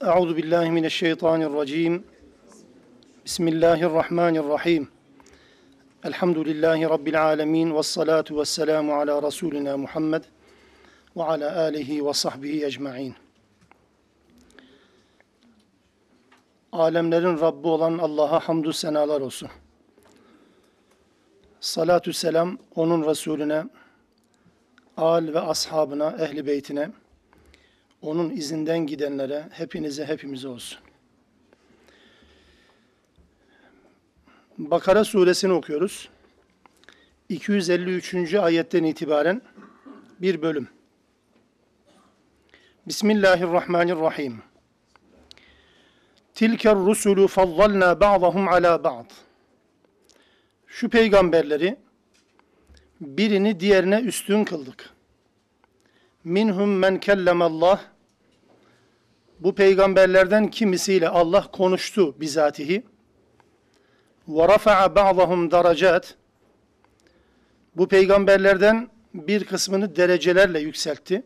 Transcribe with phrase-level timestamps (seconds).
[0.00, 2.04] Euzu billahi mineşşeytanirracim.
[3.24, 4.88] Bismillahirrahmanirrahim.
[6.04, 10.24] Elhamdülillahi rabbil alamin ve salatu vesselamu ala rasulina Muhammed
[11.16, 13.14] ve ala alihi ve sahbihi ecmaîn.
[16.72, 19.48] Alemlerin Rabbi olan Allah'a hamdü senalar olsun.
[21.60, 23.64] Salatü selam onun Resulüne,
[24.96, 26.90] al ve ashabına, ehli beytine,
[28.02, 30.78] onun izinden gidenlere, hepinize, hepimize olsun.
[34.58, 36.08] Bakara suresini okuyoruz.
[37.28, 38.34] 253.
[38.34, 39.42] ayetten itibaren
[40.20, 40.68] bir bölüm.
[42.86, 44.42] Bismillahirrahmanirrahim.
[46.34, 49.10] Tilker rusulu fazzalna ba'dahum ala ba'd.
[50.66, 51.76] Şu peygamberleri
[53.00, 54.95] birini diğerine üstün kıldık.
[56.26, 57.80] Minhum men kellemallah.
[59.40, 62.82] Bu peygamberlerden kimisiyle Allah konuştu bizatihi.
[64.28, 66.14] Ve rafa'a ba'dahum daracat.
[67.76, 71.22] Bu peygamberlerden bir kısmını derecelerle yükseltti.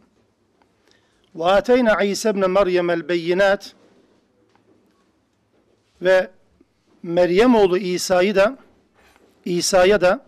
[1.35, 3.75] Ve ateyna İsa ibn Meryem el beyinat.
[6.03, 6.31] Ve
[7.03, 8.59] Meryem oğlu İsa'yı da
[9.45, 10.27] İsa'ya da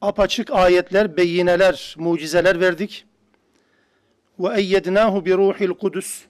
[0.00, 3.07] apaçık ayetler, beyineler, mucizeler verdik.
[4.39, 6.21] Ve eyyednahu bi ruhil kudüs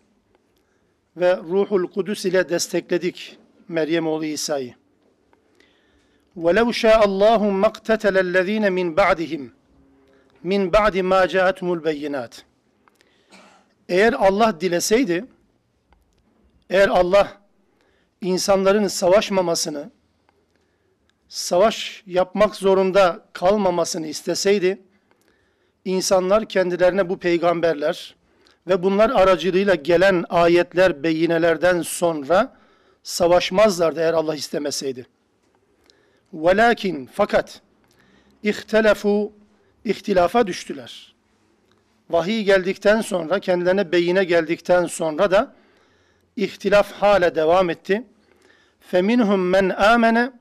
[1.18, 4.76] ve ruhul kudüs ile destekledik Meryem oğlu İsa'yı.
[6.38, 9.50] وَلَوْ شَاءَ اللّٰهُ مَقْتَتَلَ الَّذ۪ينَ مِنْ بَعْدِهِمْ
[10.44, 12.42] مِنْ بَعْدِ مَا جَاءَتْهُمُ الْبَيِّنَاتِ
[13.90, 15.26] Eğer Allah dileseydi,
[16.70, 17.42] eğer Allah
[18.22, 19.92] insanların savaşmamasını,
[21.28, 24.82] savaş yapmak zorunda kalmamasını isteseydi,
[25.89, 28.15] insanlar kendilerine bu peygamberler
[28.67, 32.57] ve bunlar aracılığıyla gelen ayetler, beyinelerden sonra
[33.03, 35.07] savaşmazlardı eğer Allah istemeseydi.
[36.33, 37.61] Velakin fakat
[38.43, 39.33] ihtelefu
[39.85, 41.15] ihtilafa düştüler.
[42.11, 45.55] Vahiy geldikten sonra, kendilerine beyine geldikten sonra da
[46.37, 48.05] ihtilaf hale devam etti.
[48.81, 50.33] Feminhum men amene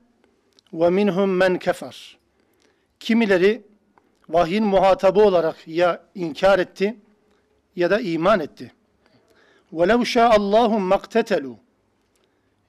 [0.72, 2.18] ve minhum men kefer.
[3.00, 3.67] Kimileri
[4.29, 6.95] vahyin muhatabı olarak ya inkar etti
[7.75, 8.71] ya da iman etti.
[9.73, 11.55] وَلَوْ شَاءَ اللّٰهُمْ مَقْتَتَلُوا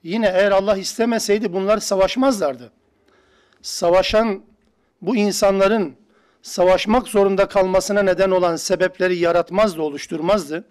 [0.02, 2.72] Yine eğer Allah istemeseydi bunlar savaşmazlardı.
[3.62, 4.42] Savaşan
[5.02, 5.97] bu insanların
[6.42, 10.64] savaşmak zorunda kalmasına neden olan sebepleri yaratmazdı, oluşturmazdı.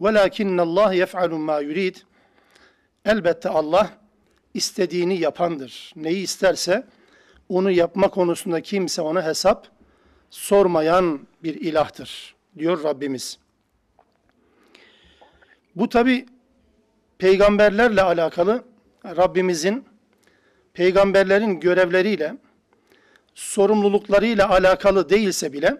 [0.00, 1.94] وَلَاكِنَّ اللّٰهِ يَفْعَلُ مَا يُرِيدُ
[3.04, 3.90] Elbette Allah
[4.54, 5.92] istediğini yapandır.
[5.96, 6.86] Neyi isterse
[7.48, 9.66] onu yapma konusunda kimse ona hesap
[10.35, 13.39] sormayan bir ilahtır diyor Rabbimiz.
[15.75, 16.25] Bu tabi
[17.17, 18.63] peygamberlerle alakalı
[19.05, 19.85] Rabbimizin
[20.73, 22.37] peygamberlerin görevleriyle
[23.35, 25.77] sorumluluklarıyla alakalı değilse bile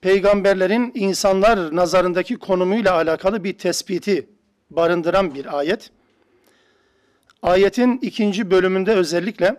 [0.00, 4.28] peygamberlerin insanlar nazarındaki konumuyla alakalı bir tespiti
[4.70, 5.90] barındıran bir ayet.
[7.42, 9.56] Ayetin ikinci bölümünde özellikle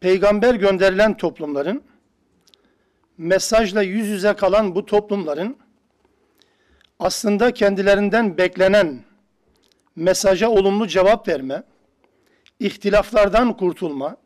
[0.00, 1.82] peygamber gönderilen toplumların
[3.18, 5.56] mesajla yüz yüze kalan bu toplumların
[6.98, 9.04] aslında kendilerinden beklenen
[9.96, 11.62] mesaja olumlu cevap verme,
[12.60, 14.16] ihtilaflardan kurtulma,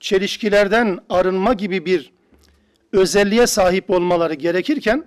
[0.00, 2.12] çelişkilerden arınma gibi bir
[2.92, 5.04] özelliğe sahip olmaları gerekirken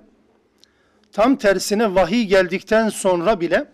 [1.12, 3.66] tam tersine vahiy geldikten sonra bile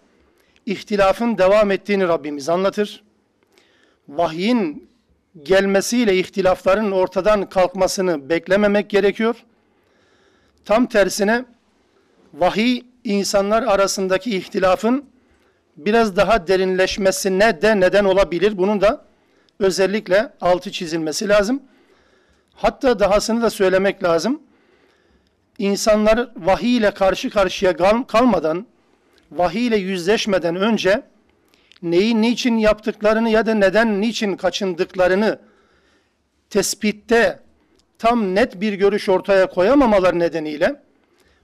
[0.65, 3.03] ihtilafın devam ettiğini Rabbimiz anlatır.
[4.09, 4.89] Vahyin
[5.43, 9.35] gelmesiyle ihtilafların ortadan kalkmasını beklememek gerekiyor.
[10.65, 11.45] Tam tersine
[12.33, 15.05] vahiy insanlar arasındaki ihtilafın
[15.77, 18.57] biraz daha derinleşmesine de neden olabilir.
[18.57, 19.05] Bunun da
[19.59, 21.61] özellikle altı çizilmesi lazım.
[22.55, 24.41] Hatta dahasını da söylemek lazım.
[25.57, 28.67] İnsanlar vahiy ile karşı karşıya kal kalmadan,
[29.31, 31.03] vahiy ile yüzleşmeden önce
[31.81, 35.39] neyi niçin yaptıklarını ya da neden niçin kaçındıklarını
[36.49, 37.39] tespitte
[37.99, 40.81] tam net bir görüş ortaya koyamamalar nedeniyle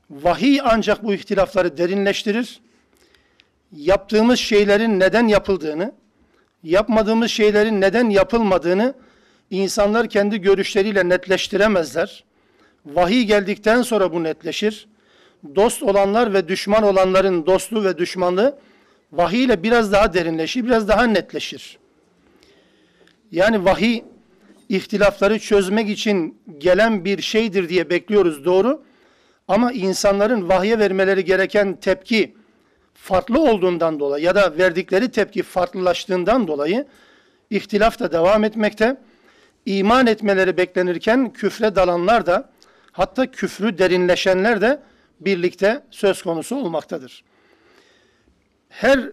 [0.09, 2.59] vahiy ancak bu ihtilafları derinleştirir.
[3.75, 5.93] Yaptığımız şeylerin neden yapıldığını,
[6.63, 8.93] yapmadığımız şeylerin neden yapılmadığını
[9.49, 12.23] insanlar kendi görüşleriyle netleştiremezler.
[12.85, 14.87] Vahiy geldikten sonra bu netleşir.
[15.55, 18.57] Dost olanlar ve düşman olanların dostluğu ve düşmanlığı
[19.11, 21.77] vahiy ile biraz daha derinleşir, biraz daha netleşir.
[23.31, 24.03] Yani vahiy
[24.69, 28.83] ihtilafları çözmek için gelen bir şeydir diye bekliyoruz doğru.
[29.47, 32.35] Ama insanların vahye vermeleri gereken tepki
[32.93, 36.87] farklı olduğundan dolayı ya da verdikleri tepki farklılaştığından dolayı
[37.49, 38.97] ihtilaf da devam etmekte.
[39.65, 42.49] İman etmeleri beklenirken küfre dalanlar da
[42.91, 44.79] hatta küfrü derinleşenler de
[45.19, 47.23] birlikte söz konusu olmaktadır
[48.71, 49.09] her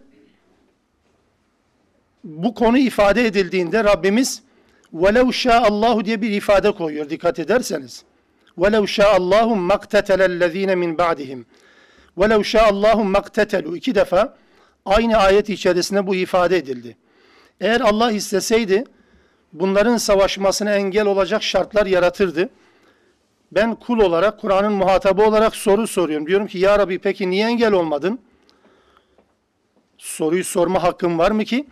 [2.23, 4.41] bu konu ifade edildiğinde Rabbimiz
[4.93, 8.03] velev şa'allahu diye bir ifade koyuyor dikkat ederseniz.
[8.57, 11.45] Velev şa'allahu maktetelellezine min ba'dihim.
[12.17, 13.75] Velev şa'allahu maktetelu.
[13.75, 14.37] iki defa
[14.85, 16.97] aynı ayet içerisinde bu ifade edildi.
[17.61, 18.83] Eğer Allah isteseydi
[19.53, 22.49] bunların savaşmasına engel olacak şartlar yaratırdı.
[23.51, 26.27] Ben kul olarak, Kur'an'ın muhatabı olarak soru soruyorum.
[26.27, 28.19] Diyorum ki ya Rabbi peki niye engel olmadın?
[29.98, 31.66] Soruyu sorma hakkım var mı ki?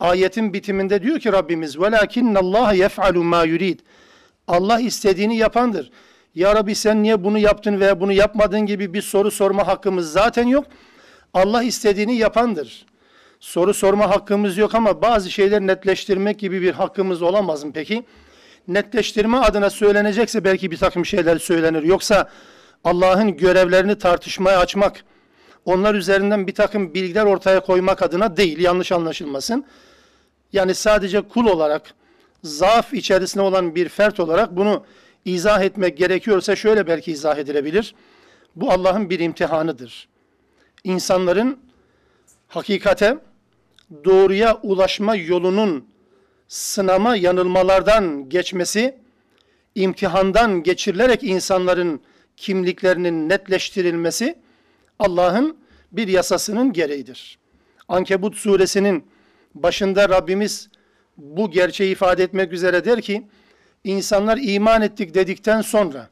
[0.00, 3.78] Ayetin bitiminde diyor ki Rabbimiz وَلَاكِنَّ اللّٰهَ يَفْعَلُ مَا يُرِيدُ
[4.48, 5.90] Allah istediğini yapandır.
[6.34, 10.46] Ya Rabbi sen niye bunu yaptın veya bunu yapmadın gibi bir soru sorma hakkımız zaten
[10.46, 10.64] yok.
[11.34, 12.86] Allah istediğini yapandır.
[13.40, 18.04] Soru sorma hakkımız yok ama bazı şeyler netleştirmek gibi bir hakkımız olamaz mı peki?
[18.68, 21.82] Netleştirme adına söylenecekse belki bir takım şeyler söylenir.
[21.82, 22.28] Yoksa
[22.84, 25.04] Allah'ın görevlerini tartışmaya açmak,
[25.67, 29.65] onlar üzerinden bir takım bilgiler ortaya koymak adına değil, yanlış anlaşılmasın.
[30.53, 31.93] Yani sadece kul olarak,
[32.43, 34.83] zaaf içerisinde olan bir fert olarak bunu
[35.25, 37.95] izah etmek gerekiyorsa şöyle belki izah edilebilir.
[38.55, 40.07] Bu Allah'ın bir imtihanıdır.
[40.83, 41.59] İnsanların
[42.47, 43.17] hakikate,
[44.05, 45.85] doğruya ulaşma yolunun
[46.47, 48.97] sınama, yanılmalardan geçmesi,
[49.75, 52.01] imtihandan geçirilerek insanların
[52.37, 54.46] kimliklerinin netleştirilmesi
[54.99, 55.57] Allah'ın
[55.91, 57.39] bir yasasının gereğidir.
[57.87, 59.05] Ankebut suresinin
[59.55, 60.69] başında Rabbimiz
[61.17, 63.27] bu gerçeği ifade etmek üzere der ki,
[63.83, 66.09] insanlar iman ettik dedikten sonra,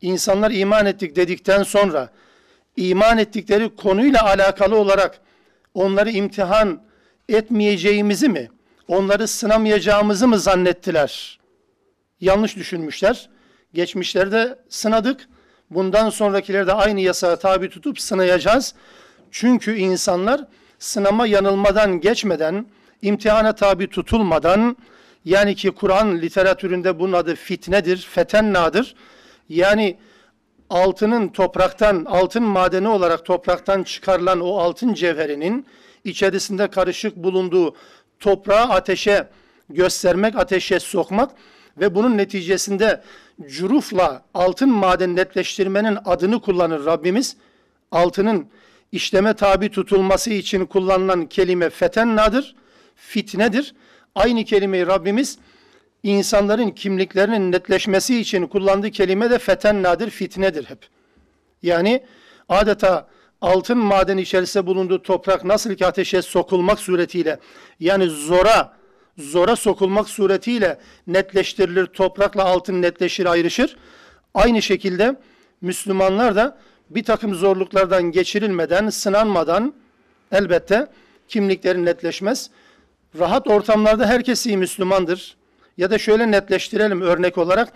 [0.00, 2.10] insanlar iman ettik dedikten sonra,
[2.76, 5.20] iman ettikleri konuyla alakalı olarak
[5.74, 6.82] onları imtihan
[7.28, 8.48] etmeyeceğimizi mi,
[8.88, 11.38] onları sınamayacağımızı mı zannettiler?
[12.20, 13.30] Yanlış düşünmüşler.
[13.74, 15.28] Geçmişlerde sınadık.
[15.70, 18.74] Bundan sonrakileri de aynı yasağa tabi tutup sınayacağız.
[19.30, 20.44] Çünkü insanlar
[20.78, 22.66] sınama yanılmadan geçmeden,
[23.02, 24.76] imtihana tabi tutulmadan,
[25.24, 28.94] yani ki Kur'an literatüründe bunun adı fitnedir, fetennadır.
[29.48, 29.96] Yani
[30.70, 35.66] altının topraktan, altın madeni olarak topraktan çıkarılan o altın cevherinin
[36.04, 37.74] içerisinde karışık bulunduğu
[38.20, 39.28] toprağı ateşe
[39.70, 41.30] göstermek, ateşe sokmak
[41.76, 43.02] ve bunun neticesinde
[43.48, 47.36] cürufla altın maden netleştirmenin adını kullanır Rabbimiz.
[47.90, 48.46] Altının
[48.92, 52.54] işleme tabi tutulması için kullanılan kelime fetennadır,
[52.96, 53.74] fitnedir.
[54.14, 55.38] Aynı kelimeyi Rabbimiz
[56.02, 60.78] insanların kimliklerinin netleşmesi için kullandığı kelime de fetennadır, fitnedir hep.
[61.62, 62.02] Yani
[62.48, 63.08] adeta
[63.40, 67.38] altın maden içerisinde bulunduğu toprak nasıl ki ateşe sokulmak suretiyle
[67.80, 68.76] yani zora
[69.18, 71.86] zora sokulmak suretiyle netleştirilir.
[71.86, 73.76] Toprakla altın netleşir, ayrışır.
[74.34, 75.16] Aynı şekilde
[75.60, 76.58] Müslümanlar da
[76.90, 79.74] bir takım zorluklardan geçirilmeden, sınanmadan
[80.32, 80.86] elbette
[81.28, 82.50] kimlikleri netleşmez.
[83.18, 85.36] Rahat ortamlarda herkes iyi Müslümandır.
[85.76, 87.72] Ya da şöyle netleştirelim örnek olarak.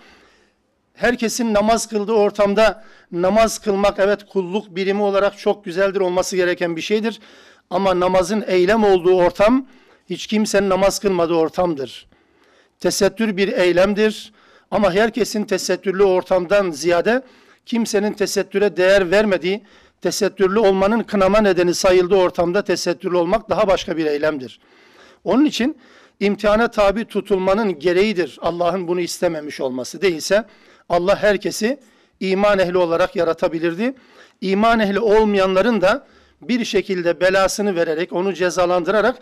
[0.93, 6.81] Herkesin namaz kıldığı ortamda namaz kılmak evet kulluk birimi olarak çok güzeldir olması gereken bir
[6.81, 7.19] şeydir.
[7.69, 9.67] Ama namazın eylem olduğu ortam
[10.09, 12.07] hiç kimsenin namaz kılmadığı ortamdır.
[12.79, 14.33] Tesettür bir eylemdir
[14.71, 17.21] ama herkesin tesettürlü ortamdan ziyade
[17.65, 19.63] kimsenin tesettüre değer vermediği,
[20.01, 24.59] tesettürlü olmanın kınama nedeni sayıldığı ortamda tesettürlü olmak daha başka bir eylemdir.
[25.23, 25.77] Onun için
[26.19, 30.01] imtihana tabi tutulmanın gereğidir Allah'ın bunu istememiş olması.
[30.01, 30.45] Değilse
[30.89, 31.79] Allah herkesi
[32.19, 33.93] iman ehli olarak yaratabilirdi.
[34.41, 36.07] İman ehli olmayanların da
[36.41, 39.15] bir şekilde belasını vererek, onu cezalandırarak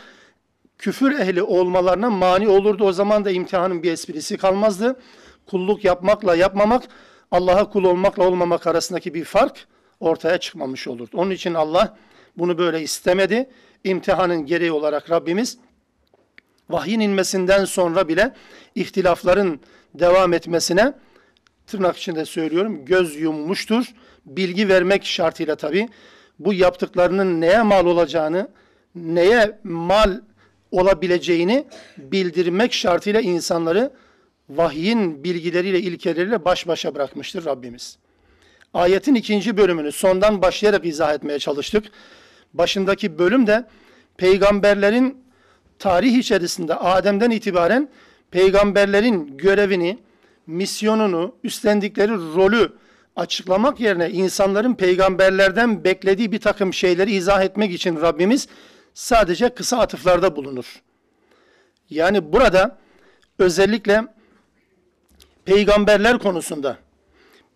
[0.77, 2.85] küfür ehli olmalarına mani olurdu.
[2.85, 4.99] O zaman da imtihanın bir esprisi kalmazdı.
[5.45, 6.83] Kulluk yapmakla yapmamak,
[7.31, 9.67] Allah'a kul olmakla olmamak arasındaki bir fark
[9.99, 11.11] ortaya çıkmamış olurdu.
[11.17, 11.97] Onun için Allah
[12.37, 13.49] bunu böyle istemedi.
[13.83, 15.57] İmtihanın gereği olarak Rabbimiz
[16.69, 18.33] vahyin inmesinden sonra bile
[18.75, 19.59] ihtilafların
[19.93, 20.93] devam etmesine
[21.67, 23.93] tırnak içinde söylüyorum göz yummuştur.
[24.25, 25.89] Bilgi vermek şartıyla tabi
[26.39, 28.49] bu yaptıklarının neye mal olacağını,
[28.95, 30.21] neye mal
[30.71, 31.65] olabileceğini
[31.97, 33.91] bildirmek şartıyla insanları
[34.49, 37.97] vahyin bilgileriyle, ilkeleriyle baş başa bırakmıştır Rabbimiz.
[38.73, 41.85] Ayetin ikinci bölümünü sondan başlayarak izah etmeye çalıştık.
[42.53, 43.65] Başındaki bölüm de
[44.17, 45.17] peygamberlerin
[45.79, 47.89] tarih içerisinde Adem'den itibaren
[48.31, 49.99] peygamberlerin görevini,
[50.47, 52.71] misyonunu, üstlendikleri rolü
[53.15, 58.47] açıklamak yerine insanların peygamberlerden beklediği bir takım şeyleri izah etmek için Rabbimiz
[58.97, 60.81] sadece kısa atıflarda bulunur.
[61.89, 62.77] Yani burada
[63.39, 64.03] özellikle
[65.45, 66.77] peygamberler konusunda,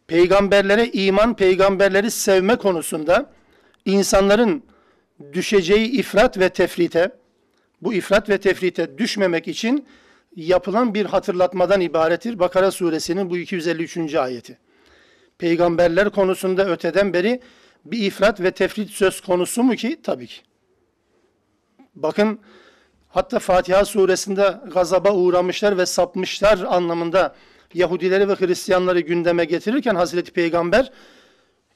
[0.08, 3.32] peygamberlere iman, peygamberleri sevme konusunda
[3.86, 4.64] insanların
[5.34, 7.12] düşeceği ifrat ve tefrite,
[7.82, 9.88] bu ifrat ve tefrite düşmemek için
[10.36, 12.40] yapılan bir hatırlatmadan ibarettir.
[12.40, 14.16] Bakara suresinin bu 253.
[14.16, 14.58] ayeti.
[15.38, 17.42] Peygamberler konusunda öteden beri
[17.86, 20.00] bir ifrat ve tefrit söz konusu mu ki?
[20.04, 20.42] Tabii ki.
[21.96, 22.40] Bakın
[23.10, 27.36] hatta Fatiha suresinde gazaba uğramışlar ve sapmışlar anlamında
[27.74, 30.92] Yahudileri ve Hristiyanları gündeme getirirken Hazreti Peygamber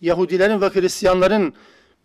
[0.02, 1.54] Yahudilerin ve Hristiyanların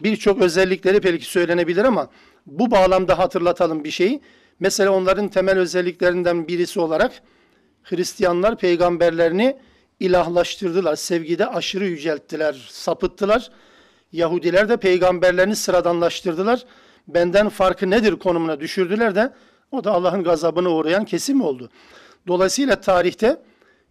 [0.00, 2.10] birçok özellikleri belki söylenebilir ama
[2.46, 4.20] bu bağlamda hatırlatalım bir şeyi.
[4.60, 7.12] Mesela onların temel özelliklerinden birisi olarak
[7.82, 9.56] Hristiyanlar peygamberlerini
[10.00, 10.96] ilahlaştırdılar.
[10.96, 13.50] Sevgide aşırı yücelttiler, sapıttılar.
[14.12, 16.64] Yahudiler de peygamberlerini sıradanlaştırdılar.
[17.08, 19.32] Benden farkı nedir konumuna düşürdüler de
[19.72, 21.70] o da Allah'ın gazabına uğrayan kesim oldu.
[22.26, 23.42] Dolayısıyla tarihte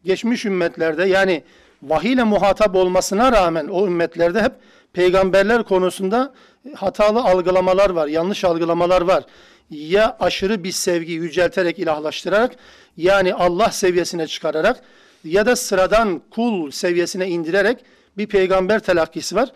[0.06, 1.44] geçmiş ümmetlerde yani
[1.84, 4.51] vahiy ile muhatap olmasına rağmen o ümmetlerde hep
[4.94, 6.34] peygamberler konusunda
[6.75, 9.24] hatalı algılamalar var, yanlış algılamalar var.
[9.70, 12.56] Ya aşırı bir sevgi yücelterek ilahlaştırarak
[12.98, 14.82] yani Allah seviyesine çıkararak
[15.24, 17.86] ya da sıradan kul seviyesine indirerek
[18.18, 19.51] bir peygamber telakkisi var.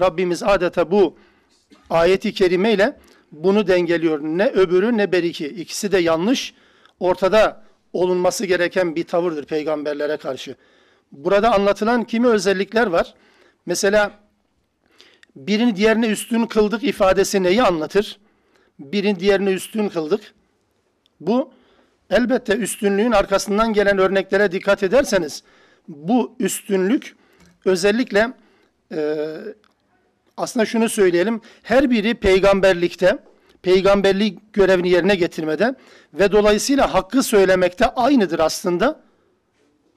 [0.00, 1.16] Rabbimiz adeta bu
[1.90, 2.96] ayeti kerimeyle
[3.32, 4.20] bunu dengeliyor.
[4.22, 5.46] Ne öbürü ne beriki.
[5.46, 6.54] İkisi de yanlış.
[7.00, 10.56] Ortada olunması gereken bir tavırdır peygamberlere karşı.
[11.12, 13.14] Burada anlatılan kimi özellikler var.
[13.66, 14.10] Mesela
[15.36, 18.18] birini diğerine üstün kıldık ifadesi neyi anlatır?
[18.78, 20.20] Birini diğerine üstün kıldık.
[21.20, 21.52] Bu
[22.10, 25.42] elbette üstünlüğün arkasından gelen örneklere dikkat ederseniz
[25.88, 27.16] bu üstünlük
[27.64, 28.32] özellikle
[28.92, 29.36] e,
[30.36, 31.40] aslında şunu söyleyelim.
[31.62, 33.18] Her biri peygamberlikte,
[33.62, 35.74] peygamberlik görevini yerine getirmede
[36.14, 39.00] ve dolayısıyla hakkı söylemekte aynıdır aslında.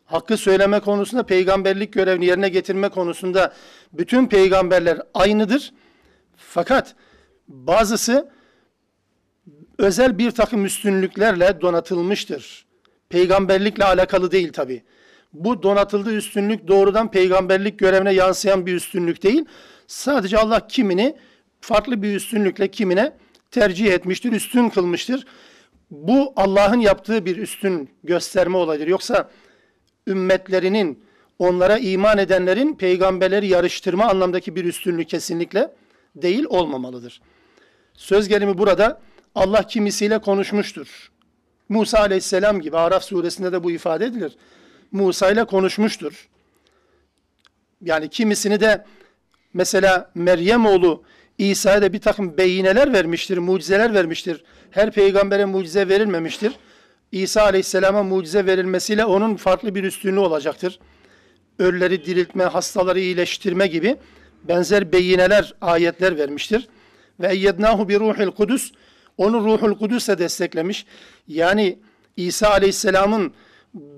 [0.05, 3.53] Hakkı söyleme konusunda, peygamberlik görevini yerine getirme konusunda
[3.93, 5.73] bütün peygamberler aynıdır.
[6.37, 6.95] Fakat
[7.47, 8.29] bazısı
[9.77, 12.65] özel bir takım üstünlüklerle donatılmıştır.
[13.09, 14.83] Peygamberlikle alakalı değil tabi.
[15.33, 19.45] Bu donatıldığı üstünlük doğrudan peygamberlik görevine yansıyan bir üstünlük değil.
[19.89, 21.15] Sadece Allah kimini
[21.61, 23.13] farklı bir üstünlükle kimine
[23.51, 25.25] tercih etmiştir, üstün kılmıştır.
[25.91, 28.87] Bu Allah'ın yaptığı bir üstün gösterme olayıdır.
[28.87, 29.29] Yoksa
[30.07, 31.03] ümmetlerinin,
[31.39, 35.71] onlara iman edenlerin peygamberleri yarıştırma anlamdaki bir üstünlük kesinlikle
[36.15, 37.21] değil olmamalıdır.
[37.93, 39.01] Söz gelimi burada
[39.35, 41.11] Allah kimisiyle konuşmuştur.
[41.69, 44.37] Musa aleyhisselam gibi Araf suresinde de bu ifade edilir.
[44.91, 46.29] Musa ile konuşmuştur.
[47.81, 48.85] Yani kimisini de
[49.53, 51.03] mesela Meryem oğlu
[51.37, 54.43] İsa'ya da bir takım beyineler vermiştir, mucizeler vermiştir.
[54.71, 56.53] Her peygambere mucize verilmemiştir.
[57.11, 60.79] İsa aleyhisselama mucize verilmesiyle onun farklı bir üstünlüğü olacaktır.
[61.59, 63.95] Ölüleri diriltme, hastaları iyileştirme gibi
[64.43, 66.67] benzer beyineler, ayetler vermiştir.
[67.19, 68.71] Ve eyyednahu bi ruhil kudüs
[69.17, 70.85] onu Ruhul Kudüs'e desteklemiş.
[71.27, 71.79] Yani
[72.17, 73.33] İsa Aleyhisselam'ın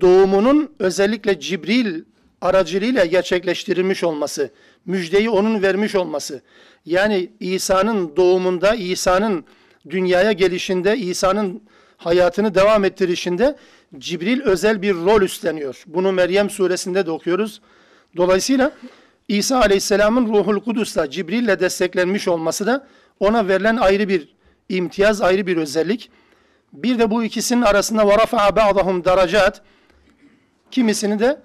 [0.02, 2.04] doğumunun özellikle Cibril
[2.42, 4.52] aracılığıyla gerçekleştirilmiş olması,
[4.86, 6.42] müjdeyi onun vermiş olması.
[6.86, 9.46] Yani İsa'nın doğumunda, İsa'nın
[9.90, 11.62] dünyaya gelişinde, İsa'nın
[11.98, 13.56] hayatını devam ettirişinde
[13.98, 15.84] Cibril özel bir rol üstleniyor.
[15.88, 17.62] Bunu Meryem suresinde de okuyoruz.
[18.18, 18.72] Dolayısıyla
[19.28, 22.88] İsa Aleyhisselam'ın Ruhul Kudüs'la Cibril'le desteklenmiş olması da
[23.20, 24.28] ona verilen ayrı bir
[24.70, 26.10] imtiyaz ayrı bir özellik.
[26.74, 29.62] Bir de bu ikisinin arasında varafa ba'dahum daracat
[30.72, 31.42] kimisini de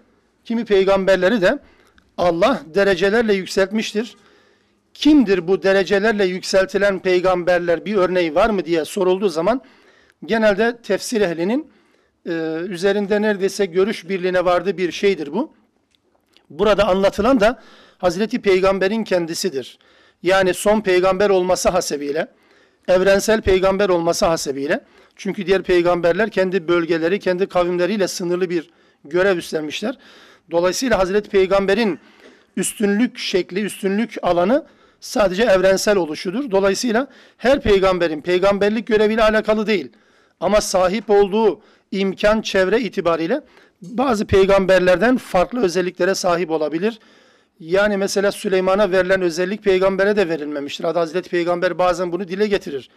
[0.47, 1.59] kimi peygamberleri de
[2.19, 4.17] Allah derecelerle yükseltmiştir.
[4.95, 9.63] Kimdir bu derecelerle yükseltilen peygamberler bir örneği var mı diye sorulduğu zaman
[10.25, 11.71] genelde tefsir ehlinin
[12.27, 12.33] e,
[12.69, 15.53] üzerinde neredeyse görüş birliğine vardığı bir şeydir bu.
[16.51, 17.63] Burada anlatılan da
[17.99, 19.79] Hazreti Peygamber'in kendisidir.
[20.23, 22.27] Yani son peygamber olması hasebiyle
[22.89, 24.85] evrensel peygamber olması hasebiyle.
[25.17, 28.71] Çünkü diğer peygamberler kendi bölgeleri, kendi kavimleriyle sınırlı bir
[29.05, 29.99] görev üstlenmişler.
[30.51, 31.99] Dolayısıyla Hazreti Peygamber'in
[32.57, 34.67] üstünlük şekli, üstünlük alanı
[35.01, 36.51] sadece evrensel oluşudur.
[36.51, 39.93] Dolayısıyla her peygamberin peygamberlik göreviyle alakalı değil.
[40.41, 41.61] Ama sahip olduğu
[41.93, 43.41] imkan, çevre itibariyle
[43.83, 46.99] bazı peygamberlerden farklı özelliklere sahip olabilir.
[47.61, 50.85] Yani mesela Süleyman'a verilen özellik peygambere de verilmemiştir.
[50.85, 52.91] Hazreti Peygamber bazen bunu dile getirir.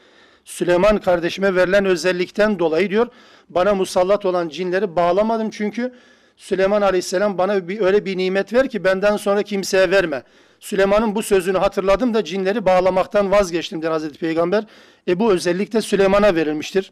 [0.46, 3.08] Süleyman kardeşime verilen özellikten dolayı diyor,
[3.50, 5.94] bana musallat olan cinleri bağlamadım çünkü
[6.40, 10.24] Süleyman Aleyhisselam bana bir, öyle bir nimet ver ki benden sonra kimseye verme.
[10.60, 14.64] Süleyman'ın bu sözünü hatırladım da cinleri bağlamaktan vazgeçtim der Hazreti Peygamber.
[15.08, 16.92] E bu özellik de Süleyman'a verilmiştir.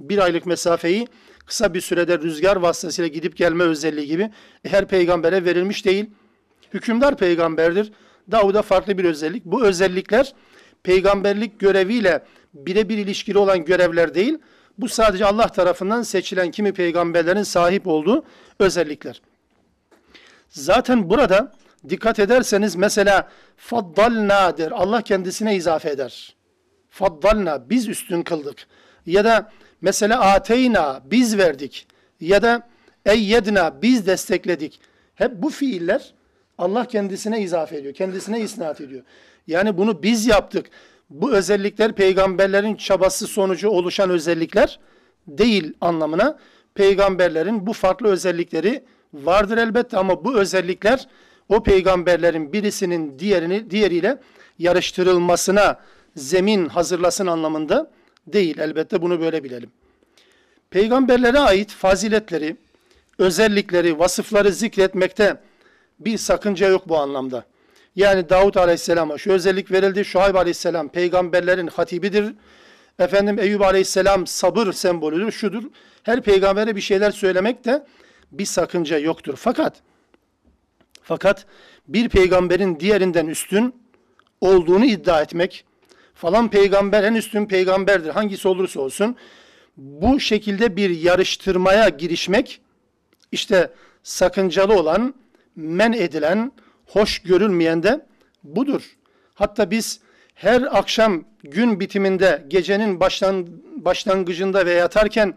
[0.00, 1.06] Bir aylık mesafeyi
[1.46, 4.22] kısa bir sürede rüzgar vasıtasıyla gidip gelme özelliği gibi
[4.64, 6.10] e, her peygambere verilmiş değil.
[6.74, 7.92] Hükümdar peygamberdir.
[8.30, 9.44] Davud'a farklı bir özellik.
[9.44, 10.34] Bu özellikler
[10.82, 14.38] peygamberlik göreviyle birebir ilişkili olan görevler değil.
[14.78, 18.24] Bu sadece Allah tarafından seçilen kimi peygamberlerin sahip olduğu
[18.58, 19.22] özellikler.
[20.48, 21.52] Zaten burada
[21.88, 24.72] dikkat ederseniz mesela faddalnadır.
[24.72, 26.36] Allah kendisine izafe eder.
[26.90, 28.66] Faddalna biz üstün kıldık.
[29.06, 29.50] Ya da
[29.80, 31.86] mesela ateyna biz verdik.
[32.20, 32.68] Ya da
[33.06, 34.80] eyyedna biz destekledik.
[35.14, 36.14] Hep bu fiiller
[36.58, 37.94] Allah kendisine izafe ediyor.
[37.94, 39.02] Kendisine isnat ediyor.
[39.46, 40.66] Yani bunu biz yaptık.
[41.12, 44.78] Bu özellikler peygamberlerin çabası sonucu oluşan özellikler
[45.28, 46.38] değil anlamına.
[46.74, 51.08] Peygamberlerin bu farklı özellikleri vardır elbette ama bu özellikler
[51.48, 54.18] o peygamberlerin birisinin diğerini diğeriyle
[54.58, 55.80] yarıştırılmasına
[56.16, 57.90] zemin hazırlasın anlamında
[58.26, 58.58] değil.
[58.58, 59.70] Elbette bunu böyle bilelim.
[60.70, 62.56] Peygamberlere ait faziletleri,
[63.18, 65.40] özellikleri, vasıfları zikretmekte
[66.00, 67.44] bir sakınca yok bu anlamda.
[67.96, 70.04] Yani Davut Aleyhisselam'a şu özellik verildi.
[70.04, 72.34] Şuayb Aleyhisselam peygamberlerin hatibidir.
[72.98, 75.62] Efendim Eyüp Aleyhisselam sabır sembolüdür, şudur.
[76.02, 77.86] Her peygambere bir şeyler söylemek de
[78.32, 79.34] bir sakınca yoktur.
[79.36, 79.82] Fakat
[81.02, 81.46] fakat
[81.88, 83.74] bir peygamberin diğerinden üstün
[84.40, 85.64] olduğunu iddia etmek,
[86.14, 89.16] falan peygamber en üstün peygamberdir hangisi olursa olsun,
[89.76, 92.60] bu şekilde bir yarıştırmaya girişmek,
[93.32, 93.70] işte
[94.02, 95.14] sakıncalı olan,
[95.56, 96.52] men edilen,
[96.92, 98.06] hoş görülmeyen de
[98.44, 98.82] budur.
[99.34, 100.00] Hatta biz
[100.34, 103.46] her akşam gün bitiminde, gecenin başlan,
[103.76, 105.34] başlangıcında ve yatarken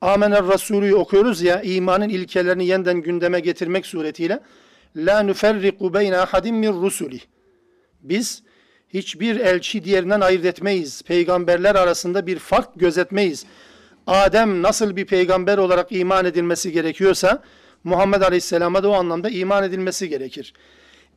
[0.00, 4.40] Amener Resulü'yü okuyoruz ya, imanın ilkelerini yeniden gündeme getirmek suretiyle.
[4.96, 7.20] La nüferriku beyne ahadim min rusuli.
[8.02, 8.42] Biz
[8.88, 11.02] hiçbir elçi diğerinden ayırt etmeyiz.
[11.02, 13.46] Peygamberler arasında bir fark gözetmeyiz.
[14.06, 17.42] Adem nasıl bir peygamber olarak iman edilmesi gerekiyorsa
[17.84, 20.52] Muhammed Aleyhisselam'a da o anlamda iman edilmesi gerekir.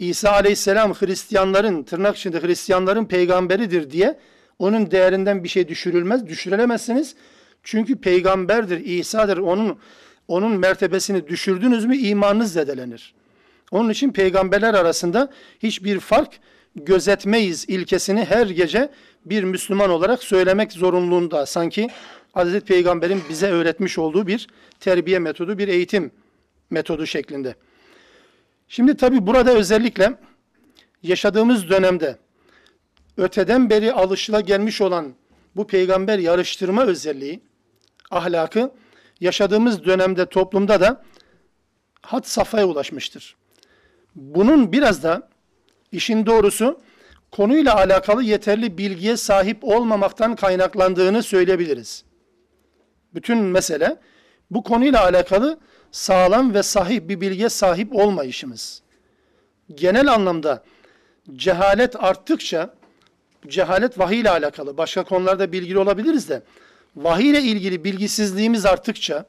[0.02, 4.20] İsa Aleyhisselam Hristiyanların, tırnak içinde Hristiyanların peygamberidir diye
[4.60, 7.16] onun değerinden bir şey düşürülmez, düşürülemezsiniz.
[7.64, 9.38] Çünkü peygamberdir, İsa'dır.
[9.38, 9.80] Onun
[10.28, 13.14] onun mertebesini düşürdünüz mü imanınız zedelenir.
[13.72, 15.30] Onun için peygamberler arasında
[15.64, 16.40] hiçbir fark
[16.76, 18.90] gözetmeyiz ilkesini her gece
[19.26, 21.46] bir Müslüman olarak söylemek zorunluluğunda.
[21.46, 21.88] Sanki
[22.32, 24.48] Hazreti Peygamber'in bize öğretmiş olduğu bir
[24.80, 26.12] terbiye metodu, bir eğitim
[26.70, 27.56] metodu şeklinde.
[28.74, 30.14] Şimdi tabi burada özellikle
[31.04, 32.18] yaşadığımız dönemde
[33.18, 35.14] öteden beri alışıla gelmiş olan
[35.56, 37.42] bu peygamber yarıştırma özelliği,
[38.12, 38.72] ahlakı
[39.20, 41.04] yaşadığımız dönemde toplumda da
[42.02, 43.36] hat safhaya ulaşmıştır.
[44.16, 45.30] Bunun biraz da
[45.92, 46.82] işin doğrusu
[47.32, 52.04] konuyla alakalı yeterli bilgiye sahip olmamaktan kaynaklandığını söyleyebiliriz.
[53.14, 53.98] Bütün mesele
[54.52, 55.60] bu konuyla alakalı
[55.92, 58.82] sağlam ve sahih bir bilgiye sahip olmayışımız.
[59.76, 60.64] Genel anlamda
[61.36, 62.74] cehalet arttıkça,
[63.48, 66.42] cehalet vahiy ile alakalı, başka konularda bilgili olabiliriz de,
[66.96, 69.26] vahiy ile ilgili bilgisizliğimiz arttıkça,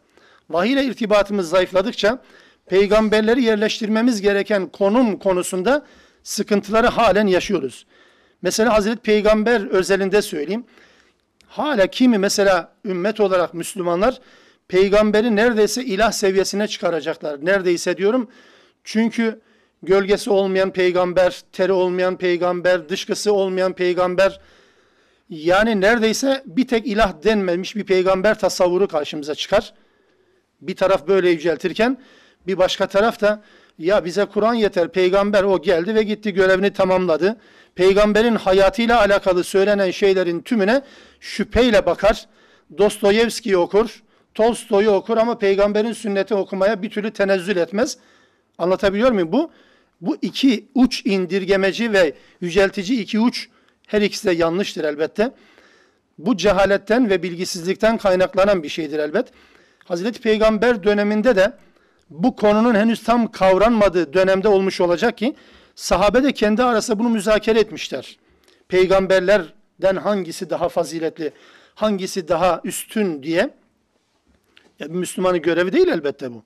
[0.51, 2.23] vahiy ile irtibatımız zayıfladıkça,
[2.67, 5.87] peygamberleri yerleştirmemiz gereken konum konusunda
[6.23, 7.87] sıkıntıları halen yaşıyoruz.
[8.43, 10.65] Mesela Hazreti Peygamber özelinde söyleyeyim.
[11.47, 14.21] Hala kimi mesela ümmet olarak Müslümanlar
[14.73, 17.45] peygamberi neredeyse ilah seviyesine çıkaracaklar.
[17.45, 18.29] Neredeyse diyorum.
[18.85, 19.41] Çünkü
[19.83, 24.41] gölgesi olmayan peygamber, teri olmayan peygamber, dışkısı olmayan peygamber,
[25.31, 29.75] yani neredeyse bir tek ilah denmemiş bir peygamber tasavvuru karşımıza çıkar.
[30.61, 31.99] Bir taraf böyle yüceltirken
[32.47, 33.43] bir başka taraf da
[33.79, 37.37] ya bize Kur'an yeter, peygamber o geldi ve gitti görevini tamamladı.
[37.75, 40.83] Peygamberin hayatıyla alakalı söylenen şeylerin tümüne
[41.21, 42.27] şüpheyle bakar.
[42.79, 44.03] Dostoyevski'yi okur,
[44.35, 47.99] Tolstoy'u okur ama peygamberin sünneti okumaya bir türlü tenezzül etmez.
[48.59, 49.33] Anlatabiliyor muyum?
[49.33, 49.51] Bu
[50.01, 53.49] bu iki uç indirgemeci ve yüceltici iki uç
[53.87, 55.31] her ikisi de yanlıştır elbette.
[56.19, 59.29] Bu cehaletten ve bilgisizlikten kaynaklanan bir şeydir elbet.
[59.85, 61.53] Hazreti Peygamber döneminde de
[62.11, 65.35] bu konunun henüz tam kavranmadığı dönemde olmuş olacak ki
[65.75, 68.19] sahabe de kendi arasında bunu müzakere etmişler.
[68.69, 71.33] Peygamberlerden hangisi daha faziletli,
[71.75, 73.51] hangisi daha üstün diye.
[74.83, 76.43] Ya bir Müslümanın görevi değil elbette bu.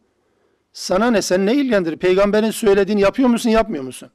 [0.72, 1.96] Sana ne, sen ne ilgilendirir?
[1.96, 4.10] Peygamberin söylediğini yapıyor musun, yapmıyor musun?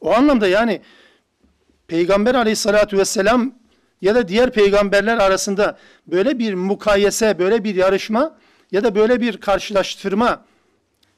[0.00, 0.80] O anlamda yani
[1.88, 3.54] Peygamber aleyhissalatü vesselam
[4.00, 8.38] ya da diğer peygamberler arasında böyle bir mukayese, böyle bir yarışma
[8.72, 10.44] ya da böyle bir karşılaştırma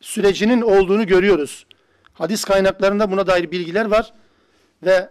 [0.00, 1.66] sürecinin olduğunu görüyoruz.
[2.12, 4.14] Hadis kaynaklarında buna dair bilgiler var
[4.83, 5.11] ve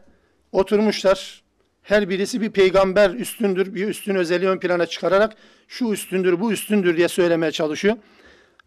[0.52, 1.47] oturmuşlar.
[1.88, 5.36] Her birisi bir peygamber üstündür, bir üstün özelliği ön plana çıkararak
[5.68, 7.96] şu üstündür, bu üstündür diye söylemeye çalışıyor.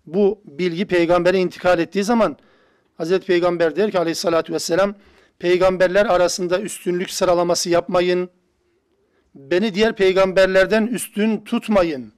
[0.07, 2.37] Bu bilgi peygambere intikal ettiği zaman
[2.97, 4.95] Hazreti Peygamber der ki aleyhissalatü vesselam
[5.39, 8.31] peygamberler arasında üstünlük sıralaması yapmayın.
[9.35, 12.13] Beni diğer peygamberlerden üstün tutmayın.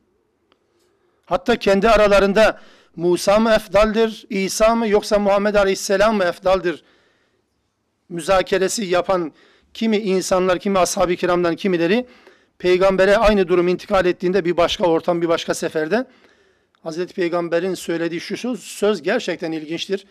[1.26, 2.60] Hatta kendi aralarında
[2.96, 6.84] Musa mı efdaldır, İsa mı yoksa Muhammed Aleyhisselam mı efdaldır
[8.08, 9.32] müzakeresi yapan
[9.74, 12.06] kimi insanlar, kimi ashab-ı kiramdan kimileri
[12.58, 16.06] peygambere aynı durum intikal ettiğinde bir başka ortam, bir başka seferde
[16.82, 20.06] Hazreti Peygamber'in söylediği şu söz, söz gerçekten ilginçtir.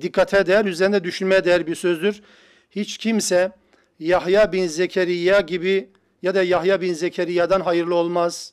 [0.00, 2.22] Dikkate değer, üzerinde düşünmeye değer bir sözdür.
[2.70, 3.52] Hiç kimse
[3.98, 5.88] Yahya bin Zekeriya gibi
[6.22, 8.52] ya da Yahya bin Zekeriya'dan hayırlı olmaz.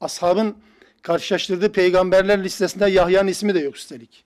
[0.00, 0.56] Ashabın
[1.02, 4.24] karşılaştırdığı peygamberler listesinde Yahya'nın ismi de yok üstelik.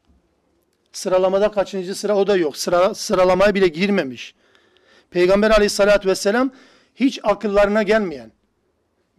[0.93, 2.57] Sıralamada kaçıncı sıra o da yok.
[2.57, 4.35] Sıra, sıralamaya bile girmemiş.
[5.11, 6.51] Peygamber aleyhissalatü vesselam
[6.95, 8.33] hiç akıllarına gelmeyen,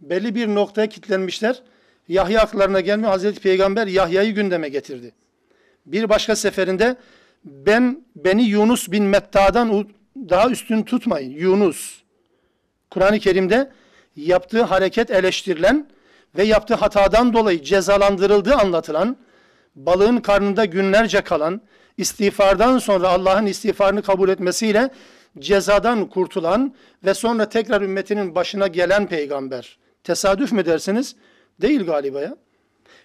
[0.00, 1.62] belli bir noktaya kilitlenmişler.
[2.08, 3.10] Yahya akıllarına gelmiyor.
[3.10, 5.12] Hazreti Peygamber Yahya'yı gündeme getirdi.
[5.86, 6.96] Bir başka seferinde
[7.44, 11.30] ben beni Yunus bin Metta'dan daha üstün tutmayın.
[11.30, 12.02] Yunus.
[12.90, 13.70] Kur'an-ı Kerim'de
[14.16, 15.86] yaptığı hareket eleştirilen
[16.36, 19.16] ve yaptığı hatadan dolayı cezalandırıldığı anlatılan,
[19.76, 21.60] balığın karnında günlerce kalan,
[21.96, 24.90] istiğfardan sonra Allah'ın istiğfarını kabul etmesiyle
[25.40, 26.74] cezadan kurtulan
[27.04, 29.78] ve sonra tekrar ümmetinin başına gelen peygamber.
[30.04, 31.16] Tesadüf mü dersiniz?
[31.60, 32.36] Değil galiba ya.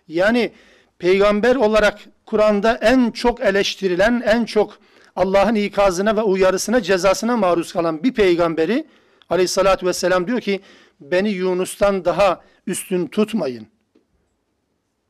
[0.07, 0.51] Yani
[0.99, 4.79] peygamber olarak Kur'an'da en çok eleştirilen, en çok
[5.15, 8.87] Allah'ın ikazına ve uyarısına, cezasına maruz kalan bir peygamberi
[9.29, 10.59] aleyhissalatü vesselam diyor ki
[10.99, 13.67] beni Yunus'tan daha üstün tutmayın.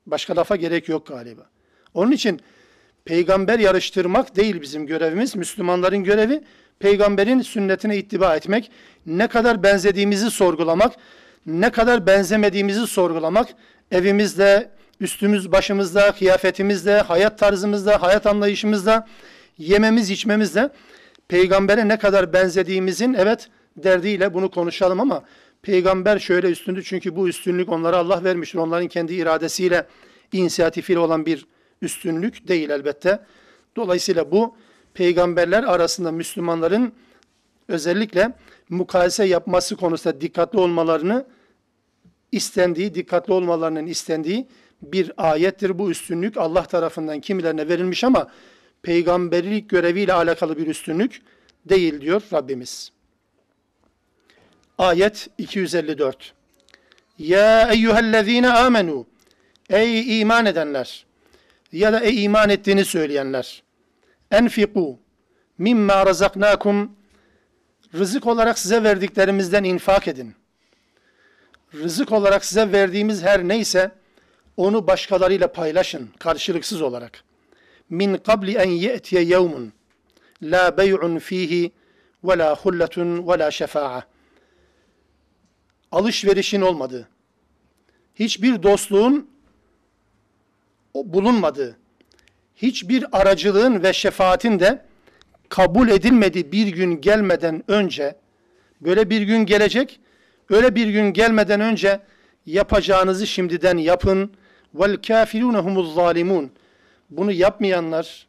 [0.06, 1.50] Başka lafa gerek yok galiba.
[1.94, 2.42] Onun için
[3.06, 5.36] peygamber yarıştırmak değil bizim görevimiz.
[5.36, 6.44] Müslümanların görevi
[6.84, 8.72] peygamberin sünnetine ittiba etmek,
[9.06, 10.94] ne kadar benzediğimizi sorgulamak,
[11.46, 13.50] ne kadar benzemediğimizi sorgulamak,
[13.92, 14.70] evimizde,
[15.00, 19.08] üstümüz başımızda, kıyafetimizde, hayat tarzımızda, hayat anlayışımızda,
[19.58, 20.70] yememiz içmemizde
[21.28, 25.24] peygambere ne kadar benzediğimizin evet derdiyle bunu konuşalım ama
[25.62, 28.60] peygamber şöyle üstündü çünkü bu üstünlük onlara Allah vermiştir.
[28.60, 29.88] Onların kendi iradesiyle,
[30.32, 31.46] inisiyatifiyle olan bir
[31.82, 33.20] üstünlük değil elbette.
[33.76, 34.56] Dolayısıyla bu
[34.94, 36.94] peygamberler arasında Müslümanların
[37.68, 38.34] özellikle
[38.70, 41.26] mukayese yapması konusunda dikkatli olmalarını
[42.32, 44.48] istendiği, dikkatli olmalarının istendiği
[44.82, 45.80] bir ayettir.
[45.80, 48.28] Bu üstünlük Allah tarafından kimilerine verilmiş ama
[48.82, 51.22] peygamberlik göreviyle alakalı bir üstünlük
[51.66, 52.92] değil diyor Rabbimiz.
[54.78, 56.34] Ayet 254.
[57.20, 59.06] Ya eyyühellezine amenu.
[59.70, 61.06] Ey iman edenler
[61.72, 63.63] ya da ey iman ettiğini söyleyenler.
[64.34, 65.00] Enfiku
[65.58, 66.96] mimma razaknakum
[67.94, 70.36] rızık olarak size verdiklerimizden infak edin.
[71.74, 73.92] Rızık olarak size verdiğimiz her neyse
[74.58, 77.24] onu başkalarıyla paylaşın karşılıksız olarak.
[77.90, 79.74] Min qabli en ye'tiye yevmun
[80.42, 81.72] la bey'un fihi
[82.24, 84.04] ve la hulletun ve la şefa'a.
[85.92, 87.08] Alışverişin olmadığı,
[88.16, 89.30] hiçbir dostluğun
[90.96, 91.83] bulunmadığı,
[92.56, 94.86] hiçbir aracılığın ve şefaatin de
[95.50, 98.16] kabul edilmediği bir gün gelmeden önce,
[98.82, 100.00] böyle bir gün gelecek,
[100.50, 102.00] öyle bir gün gelmeden önce
[102.46, 104.32] yapacağınızı şimdiden yapın.
[104.74, 106.52] Vel kafirun humuz zalimun.
[107.10, 108.28] Bunu yapmayanlar,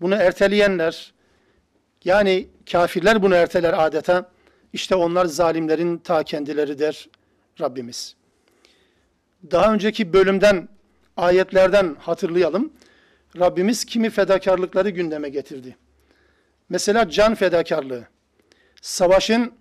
[0.00, 1.12] bunu erteleyenler,
[2.04, 4.30] yani kafirler bunu erteler adeta.
[4.72, 7.08] İşte onlar zalimlerin ta kendileri der
[7.60, 8.16] Rabbimiz.
[9.50, 10.68] Daha önceki bölümden,
[11.16, 12.72] ayetlerden hatırlayalım.
[13.38, 15.76] Rabbimiz kimi fedakarlıkları gündeme getirdi.
[16.68, 18.04] Mesela can fedakarlığı.
[18.82, 19.52] Savaşın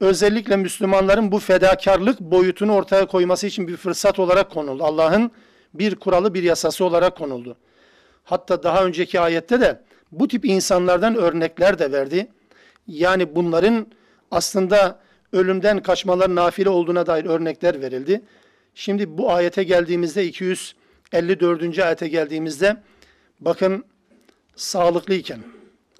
[0.00, 4.84] özellikle Müslümanların bu fedakarlık boyutunu ortaya koyması için bir fırsat olarak konuldu.
[4.84, 5.30] Allah'ın
[5.74, 7.56] bir kuralı, bir yasası olarak konuldu.
[8.24, 9.80] Hatta daha önceki ayette de
[10.12, 12.28] bu tip insanlardan örnekler de verdi.
[12.86, 13.86] Yani bunların
[14.30, 15.00] aslında
[15.32, 18.22] ölümden kaçmalar nafile olduğuna dair örnekler verildi.
[18.74, 21.78] Şimdi bu ayete geldiğimizde 254.
[21.78, 22.76] ayete geldiğimizde
[23.40, 23.84] bakın
[24.56, 25.40] sağlıklıyken,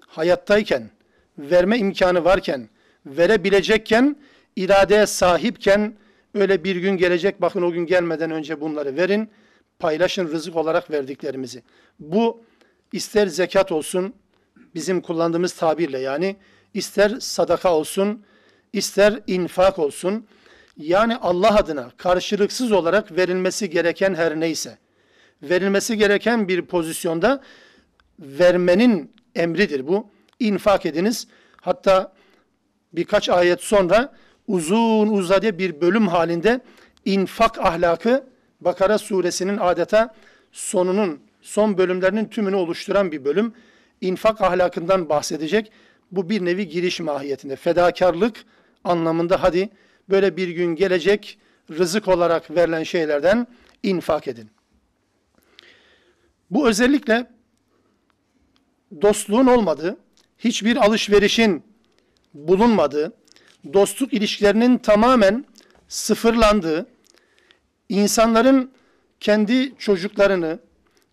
[0.07, 0.91] hayattayken,
[1.39, 2.69] verme imkanı varken,
[3.07, 4.17] verebilecekken,
[4.57, 5.95] iradeye sahipken
[6.35, 9.31] öyle bir gün gelecek bakın o gün gelmeden önce bunları verin,
[9.79, 11.63] paylaşın rızık olarak verdiklerimizi.
[11.99, 12.45] Bu
[12.93, 14.15] ister zekat olsun,
[14.75, 16.37] bizim kullandığımız tabirle yani,
[16.75, 18.25] ister sadaka olsun,
[18.73, 20.27] ister infak olsun.
[20.77, 24.79] Yani Allah adına karşılıksız olarak verilmesi gereken her neyse,
[25.43, 27.43] verilmesi gereken bir pozisyonda
[28.19, 30.07] vermenin emridir bu.
[30.39, 31.27] İnfak ediniz.
[31.61, 32.13] Hatta
[32.93, 34.13] birkaç ayet sonra
[34.49, 36.61] uzun uzadı bir bölüm halinde
[37.05, 40.15] infak ahlakı Bakara suresinin adeta
[40.53, 43.53] sonunun, son bölümlerinin tümünü oluşturan bir bölüm.
[44.01, 45.73] İnfak ahlakından bahsedecek.
[46.13, 47.57] Bu bir nevi giriş mahiyetinde.
[47.57, 48.45] Fedakarlık
[48.85, 49.71] anlamında hadi
[50.11, 51.39] böyle bir gün gelecek
[51.71, 53.47] rızık olarak verilen şeylerden
[53.83, 54.51] infak edin.
[56.51, 57.27] Bu özellikle
[59.03, 59.97] dostluğun olmadığı,
[60.39, 61.63] hiçbir alışverişin
[62.35, 63.13] bulunmadığı,
[63.73, 65.45] dostluk ilişkilerinin tamamen
[65.89, 66.87] sıfırlandığı,
[67.89, 68.71] insanların
[69.21, 70.59] kendi çocuklarını,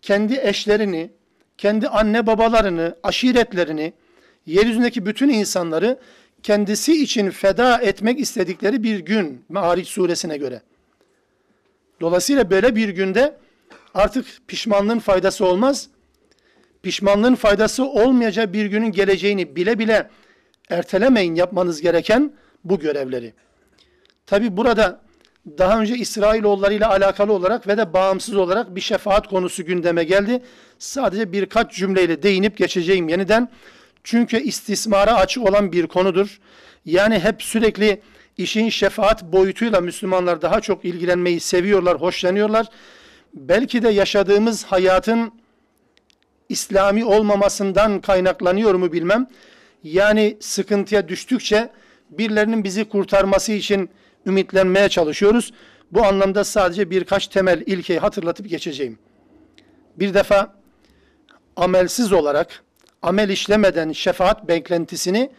[0.02, 1.10] kendi eşlerini,
[1.58, 3.92] kendi anne babalarını, aşiretlerini,
[4.46, 5.98] yeryüzündeki bütün insanları
[6.42, 10.62] kendisi için feda etmek istedikleri bir gün Me'ariç suresine göre.
[12.00, 13.36] Dolayısıyla böyle bir günde
[13.94, 15.88] artık pişmanlığın faydası olmaz.
[16.82, 20.10] Pişmanlığın faydası olmayacağı bir günün geleceğini bile bile
[20.70, 22.32] ertelemeyin yapmanız gereken
[22.64, 23.34] bu görevleri.
[24.26, 25.00] Tabi burada
[25.58, 30.42] daha önce İsrailoğulları ile alakalı olarak ve de bağımsız olarak bir şefaat konusu gündeme geldi.
[30.78, 33.48] Sadece birkaç cümleyle değinip geçeceğim yeniden.
[34.04, 36.40] Çünkü istismara açık olan bir konudur.
[36.84, 38.02] Yani hep sürekli
[38.36, 42.66] işin şefaat boyutuyla Müslümanlar daha çok ilgilenmeyi seviyorlar, hoşlanıyorlar.
[43.34, 45.32] Belki de yaşadığımız hayatın
[46.48, 49.26] İslami olmamasından kaynaklanıyor mu bilmem.
[49.82, 51.70] Yani sıkıntıya düştükçe
[52.10, 53.90] birilerinin bizi kurtarması için
[54.26, 55.52] ümitlenmeye çalışıyoruz.
[55.92, 58.98] Bu anlamda sadece birkaç temel ilkeyi hatırlatıp geçeceğim.
[59.96, 60.54] Bir defa
[61.56, 62.62] amelsiz olarak,
[63.02, 65.30] amel işlemeden şefaat beklentisini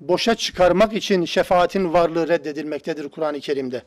[0.00, 3.82] boşa çıkarmak için şefaatin varlığı reddedilmektedir Kur'an-ı Kerim'de.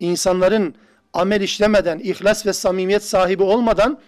[0.00, 0.74] İnsanların
[1.14, 4.00] amel işlemeden, ihlas ve samimiyet sahibi olmadan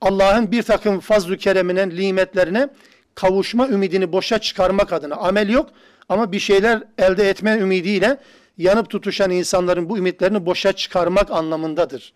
[0.00, 2.68] Allah'ın bir takım fazl-ı keremine, nimetlerine
[3.14, 5.70] kavuşma ümidini boşa çıkarmak adına amel yok
[6.08, 8.18] ama bir şeyler elde etme ümidiyle
[8.58, 12.12] yanıp tutuşan insanların bu ümitlerini boşa çıkarmak anlamındadır.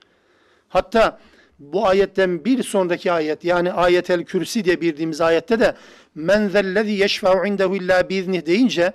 [0.69, 1.19] Hatta
[1.59, 5.75] bu ayetten bir sonraki ayet yani ayetel kürsi diye bildiğimiz ayette de
[6.15, 8.93] men zellezi yeşfa'u indehu illa biiznih deyince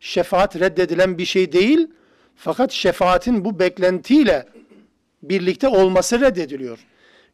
[0.00, 1.88] şefaat reddedilen bir şey değil
[2.36, 4.46] fakat şefaatin bu beklentiyle
[5.22, 6.78] birlikte olması reddediliyor.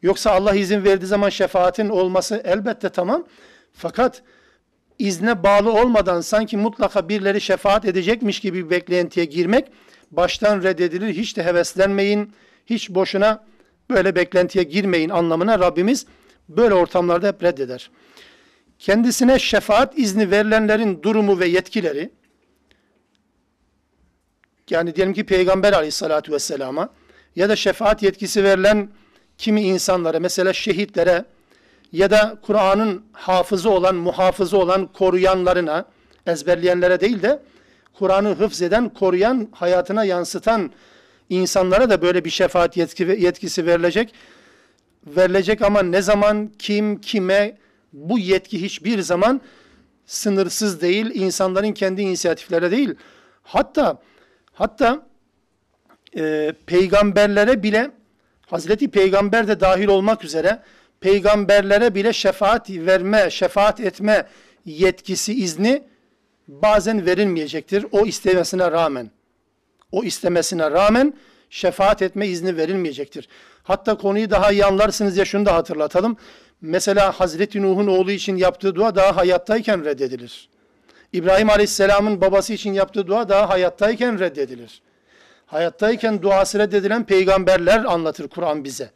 [0.02, 3.26] Yoksa Allah izin verdiği zaman şefaatin olması elbette tamam.
[3.72, 4.22] Fakat
[4.98, 9.68] izne bağlı olmadan sanki mutlaka birileri şefaat edecekmiş gibi bir beklentiye girmek
[10.10, 11.14] baştan reddedilir.
[11.14, 12.32] Hiç de heveslenmeyin,
[12.66, 13.44] hiç boşuna
[13.90, 16.06] böyle beklentiye girmeyin anlamına Rabbimiz
[16.48, 17.90] böyle ortamlarda hep reddeder.
[18.78, 22.10] Kendisine şefaat izni verilenlerin durumu ve yetkileri,
[24.70, 26.88] yani diyelim ki Peygamber aleyhissalatü vesselama
[27.36, 28.88] ya da şefaat yetkisi verilen
[29.38, 31.24] kimi insanlara, mesela şehitlere,
[31.92, 35.84] ya da Kur'an'ın hafızı olan, muhafızı olan koruyanlarına,
[36.26, 37.42] ezberleyenlere değil de
[37.98, 40.70] Kur'an'ı hıfzeden, koruyan, hayatına yansıtan
[41.30, 44.14] insanlara da böyle bir şefaat yetki, yetkisi verilecek.
[45.06, 47.58] Verilecek ama ne zaman, kim, kime
[47.92, 49.40] bu yetki hiçbir zaman
[50.06, 52.94] sınırsız değil, insanların kendi inisiyatiflere değil.
[53.42, 53.98] Hatta
[54.56, 55.06] hatta
[56.16, 57.90] e, peygamberlere bile
[58.46, 60.62] Hazreti Peygamber de dahil olmak üzere
[61.00, 64.26] peygamberlere bile şefaat verme, şefaat etme
[64.64, 65.82] yetkisi, izni
[66.48, 67.86] bazen verilmeyecektir.
[67.92, 69.10] O istemesine rağmen.
[69.92, 71.14] O istemesine rağmen
[71.50, 73.28] şefaat etme izni verilmeyecektir.
[73.62, 76.16] Hatta konuyu daha iyi anlarsınız diye şunu da hatırlatalım.
[76.60, 80.48] Mesela Hazreti Nuh'un oğlu için yaptığı dua daha hayattayken reddedilir.
[81.12, 84.82] İbrahim Aleyhisselam'ın babası için yaptığı dua daha hayattayken reddedilir.
[85.46, 88.90] Hayattayken duası reddedilen peygamberler anlatır Kur'an bize.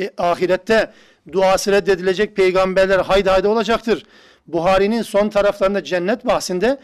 [0.00, 0.92] E, ahirette
[1.32, 4.04] duası reddedilecek peygamberler haydi haydi olacaktır.
[4.46, 6.78] Buhari'nin son taraflarında cennet bahsinde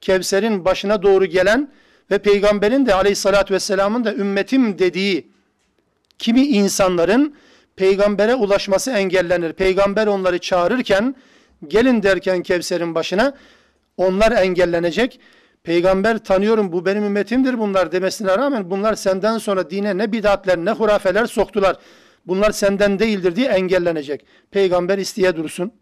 [0.00, 1.72] Kevser'in başına doğru gelen
[2.10, 5.28] ve peygamberin de aleyhissalatü vesselamın da ümmetim dediği
[6.18, 7.36] kimi insanların
[7.76, 9.52] peygambere ulaşması engellenir.
[9.52, 11.14] Peygamber onları çağırırken
[11.68, 13.34] gelin derken Kevser'in başına
[13.96, 15.20] onlar engellenecek.
[15.62, 20.70] Peygamber tanıyorum bu benim ümmetimdir bunlar demesine rağmen bunlar senden sonra dine ne bidatler ne
[20.70, 21.76] hurafeler soktular
[22.26, 24.24] bunlar senden değildir diye engellenecek.
[24.50, 25.72] Peygamber isteye dursun.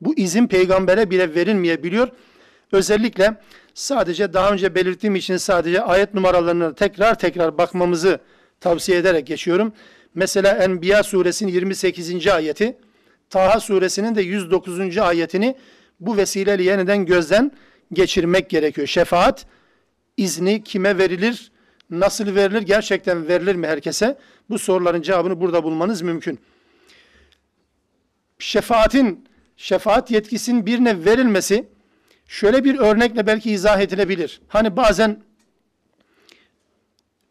[0.00, 2.08] Bu izin peygambere bile verilmeyebiliyor.
[2.72, 3.36] Özellikle
[3.74, 8.18] sadece daha önce belirttiğim için sadece ayet numaralarını tekrar tekrar bakmamızı
[8.60, 9.72] tavsiye ederek geçiyorum.
[10.14, 12.26] Mesela Enbiya suresinin 28.
[12.26, 12.76] ayeti,
[13.32, 14.98] Taha suresinin de 109.
[14.98, 15.56] ayetini
[16.00, 17.52] bu vesileyle yeniden gözden
[17.92, 18.86] geçirmek gerekiyor.
[18.86, 19.46] Şefaat
[20.16, 21.52] izni kime verilir,
[21.90, 24.18] nasıl verilir, gerçekten verilir mi herkese?
[24.50, 26.40] Bu soruların cevabını burada bulmanız mümkün.
[28.38, 31.68] Şefaatin, şefaat yetkisinin birine verilmesi
[32.26, 34.40] şöyle bir örnekle belki izah edilebilir.
[34.48, 35.22] Hani bazen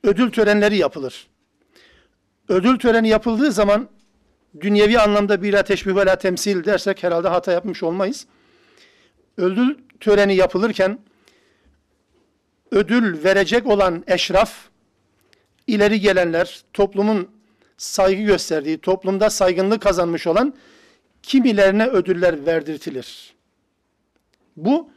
[0.04, 1.28] ödül törenleri yapılır.
[2.48, 3.90] Ödül töreni yapıldığı zaman
[4.60, 8.28] dünyevi anlamda bir teşbih ve la temsil dersek herhalde hata yapmış olmayız.
[9.38, 11.00] Ödül töreni yapılırken
[12.72, 14.54] ödül verecek olan eşraf,
[15.68, 17.30] ileri gelenler, toplumun
[17.78, 20.54] saygı gösterdiği, toplumda saygınlık kazanmış olan
[21.24, 23.34] kimilerine ödüller verdirtilir.
[24.58, 24.90] Bu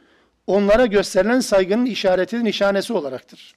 [0.47, 3.55] onlara gösterilen saygının işareti, nişanesi olaraktır.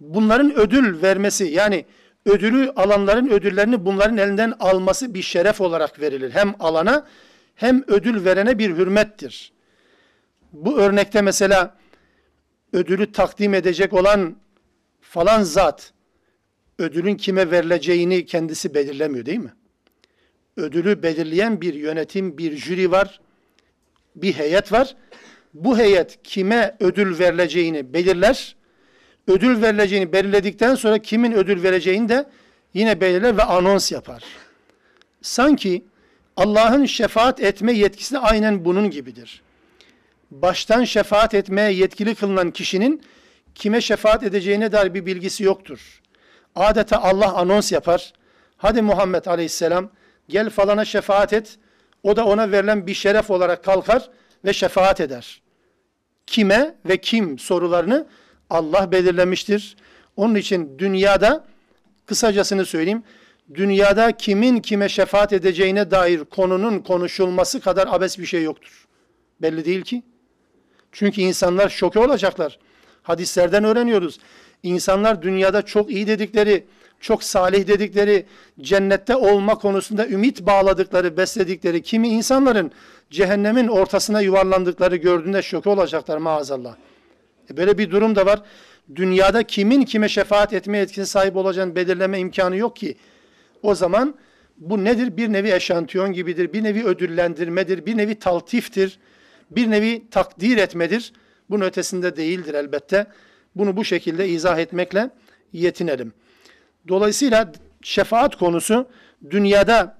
[0.00, 1.84] Bunların ödül vermesi yani
[2.26, 6.30] ödülü alanların ödüllerini bunların elinden alması bir şeref olarak verilir.
[6.30, 7.06] Hem alana
[7.54, 9.52] hem ödül verene bir hürmettir.
[10.52, 11.78] Bu örnekte mesela
[12.72, 14.36] ödülü takdim edecek olan
[15.00, 15.92] falan zat
[16.78, 19.54] ödülün kime verileceğini kendisi belirlemiyor değil mi?
[20.56, 23.20] Ödülü belirleyen bir yönetim, bir jüri var,
[24.16, 24.96] bir heyet var.
[25.54, 28.56] Bu heyet kime ödül verileceğini belirler.
[29.26, 32.26] Ödül verileceğini belirledikten sonra kimin ödül vereceğini de
[32.74, 34.24] yine belirler ve anons yapar.
[35.22, 35.84] Sanki
[36.36, 39.42] Allah'ın şefaat etme yetkisi de aynen bunun gibidir.
[40.30, 43.02] Baştan şefaat etmeye yetkili kılınan kişinin
[43.54, 46.00] kime şefaat edeceğine dair bir bilgisi yoktur.
[46.54, 48.12] Adeta Allah anons yapar.
[48.56, 49.90] Hadi Muhammed Aleyhisselam
[50.28, 51.58] gel falana şefaat et.
[52.02, 54.10] O da ona verilen bir şeref olarak kalkar
[54.44, 55.42] ve şefaat eder.
[56.26, 58.06] Kime ve kim sorularını
[58.50, 59.76] Allah belirlemiştir.
[60.16, 61.44] Onun için dünyada
[62.06, 63.02] kısacasını söyleyeyim
[63.54, 68.86] dünyada kimin kime şefaat edeceğine dair konunun konuşulması kadar abes bir şey yoktur.
[69.42, 70.02] Belli değil ki.
[70.92, 72.58] Çünkü insanlar şoke olacaklar.
[73.02, 74.18] Hadislerden öğreniyoruz.
[74.62, 76.64] İnsanlar dünyada çok iyi dedikleri,
[77.00, 78.26] çok salih dedikleri,
[78.60, 82.72] cennette olma konusunda ümit bağladıkları, besledikleri kimi insanların
[83.10, 86.74] cehennemin ortasına yuvarlandıkları gördüğünde şoke olacaklar maazallah.
[87.50, 88.42] E böyle bir durum da var.
[88.94, 92.96] Dünyada kimin kime şefaat etme etkisi sahip olacağını belirleme imkanı yok ki.
[93.62, 94.14] O zaman
[94.56, 95.16] bu nedir?
[95.16, 98.98] Bir nevi eşantiyon gibidir, bir nevi ödüllendirmedir, bir nevi taltiftir,
[99.50, 101.12] bir nevi takdir etmedir.
[101.50, 103.06] Bunun ötesinde değildir elbette.
[103.56, 105.10] Bunu bu şekilde izah etmekle
[105.52, 106.12] yetinelim.
[106.88, 108.88] Dolayısıyla şefaat konusu
[109.30, 109.98] dünyada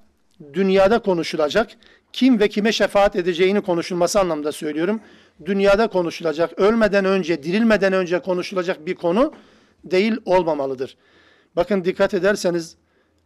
[0.52, 1.70] dünyada konuşulacak.
[2.12, 5.00] Kim ve kime şefaat edeceğini konuşulması anlamda söylüyorum.
[5.44, 9.32] Dünyada konuşulacak, ölmeden önce, dirilmeden önce konuşulacak bir konu
[9.84, 10.96] değil olmamalıdır.
[11.56, 12.76] Bakın dikkat ederseniz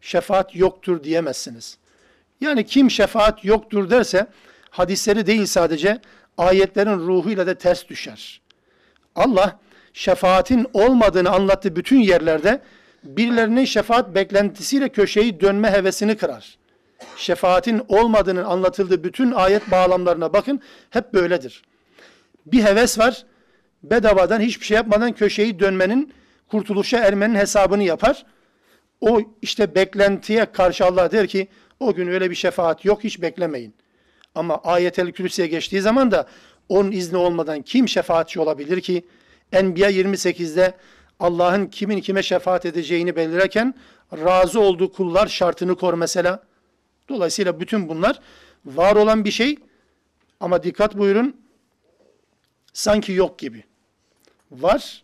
[0.00, 1.78] şefaat yoktur diyemezsiniz.
[2.40, 4.26] Yani kim şefaat yoktur derse
[4.70, 6.00] hadisleri değil sadece
[6.38, 8.40] ayetlerin ruhuyla da ters düşer.
[9.14, 9.58] Allah
[9.92, 12.60] şefaatin olmadığını anlattığı bütün yerlerde
[13.04, 16.58] birilerinin şefaat beklentisiyle köşeyi dönme hevesini kırar.
[17.16, 21.62] Şefaatin olmadığının anlatıldığı bütün ayet bağlamlarına bakın hep böyledir.
[22.46, 23.24] Bir heves var
[23.82, 26.12] bedavadan hiçbir şey yapmadan köşeyi dönmenin
[26.48, 28.26] kurtuluşa ermenin hesabını yapar.
[29.00, 31.48] O işte beklentiye karşı Allah der ki
[31.80, 33.74] o gün öyle bir şefaat yok hiç beklemeyin.
[34.34, 36.26] Ama ayetel kürsüye geçtiği zaman da
[36.68, 39.04] onun izni olmadan kim şefaatçi olabilir ki?
[39.52, 40.74] Enbiya 28'de
[41.20, 43.74] Allah'ın kimin kime şefaat edeceğini belirlerken
[44.12, 46.42] razı olduğu kullar şartını kor mesela.
[47.08, 48.20] Dolayısıyla bütün bunlar
[48.64, 49.56] var olan bir şey
[50.40, 51.43] ama dikkat buyurun
[52.74, 53.64] sanki yok gibi.
[54.50, 55.02] Var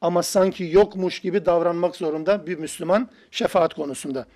[0.00, 4.26] ama sanki yokmuş gibi davranmak zorunda bir Müslüman şefaat konusunda.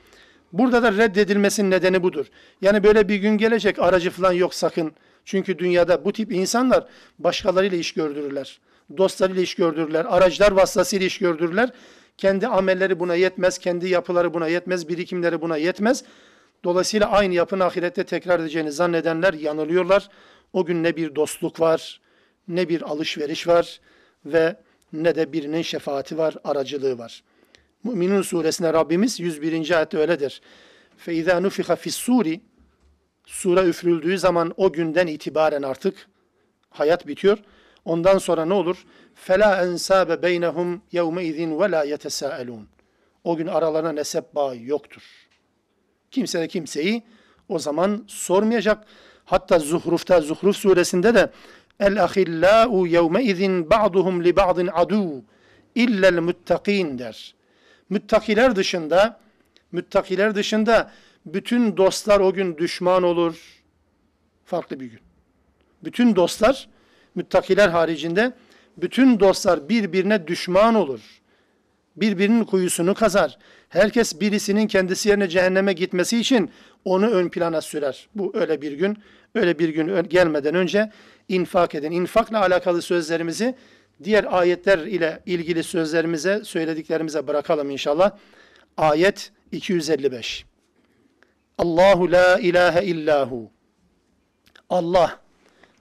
[0.52, 2.26] Burada da reddedilmesinin nedeni budur.
[2.60, 4.92] Yani böyle bir gün gelecek aracı falan yok sakın.
[5.24, 6.86] Çünkü dünyada bu tip insanlar
[7.18, 8.60] başkalarıyla iş gördürürler.
[8.96, 10.06] Dostlarıyla iş gördürürler.
[10.08, 11.70] Aracılar vasıtasıyla iş gördürürler.
[12.16, 13.58] Kendi amelleri buna yetmez.
[13.58, 14.88] Kendi yapıları buna yetmez.
[14.88, 16.04] Birikimleri buna yetmez.
[16.64, 20.08] Dolayısıyla aynı yapını ahirette tekrar edeceğini zannedenler yanılıyorlar.
[20.52, 22.00] O gün ne bir dostluk var,
[22.47, 23.79] ne bir alışveriş var
[24.25, 24.55] ve
[24.93, 27.23] ne de birinin şefaati var, aracılığı var.
[27.83, 29.71] Müminun suresine Rabbimiz 101.
[29.77, 30.41] ayette öyledir.
[31.05, 32.39] فَاِذَا نُفِخَ فِي السُّورِ
[33.25, 36.07] Sura üfürüldüğü zaman o günden itibaren artık
[36.69, 37.37] hayat bitiyor.
[37.85, 38.85] Ondan sonra ne olur?
[39.27, 42.63] فَلَا اَنْسَابَ بَيْنَهُمْ يَوْمَئِذٍ وَلَا يَتَسَاءَلُونَ
[43.23, 45.01] O gün aralarına nesep bağı yoktur.
[46.11, 47.03] Kimse de kimseyi
[47.49, 48.85] o zaman sormayacak.
[49.25, 51.29] Hatta Zuhruf'ta, Zuhruf suresinde de
[51.80, 55.24] El ahillau yevme izin ba'duhum li ba'din adu
[55.74, 57.34] illel muttakin der.
[57.90, 59.20] Müttakiler dışında
[59.72, 60.90] müttakiler dışında
[61.26, 63.62] bütün dostlar o gün düşman olur.
[64.44, 65.00] Farklı bir gün.
[65.84, 66.68] Bütün dostlar,
[67.14, 68.32] müttakiler haricinde,
[68.76, 71.00] bütün dostlar birbirine düşman olur.
[71.96, 73.38] Birbirinin kuyusunu kazar.
[73.68, 76.50] Herkes birisinin kendisi yerine cehenneme gitmesi için
[76.84, 78.08] onu ön plana sürer.
[78.14, 78.98] Bu öyle bir gün,
[79.34, 80.90] öyle bir gün gelmeden önce
[81.28, 81.90] infak edin.
[81.90, 83.54] İnfakla alakalı sözlerimizi
[84.04, 88.10] diğer ayetler ile ilgili sözlerimize, söylediklerimize bırakalım inşallah.
[88.76, 90.44] Ayet 255.
[91.58, 93.50] Allahu la ilahe illahu.
[94.70, 95.20] Allah.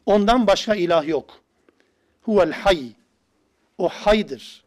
[0.05, 1.41] Ondan başka ilah yok.
[2.21, 2.91] Huvel hay.
[3.77, 4.63] O haydır.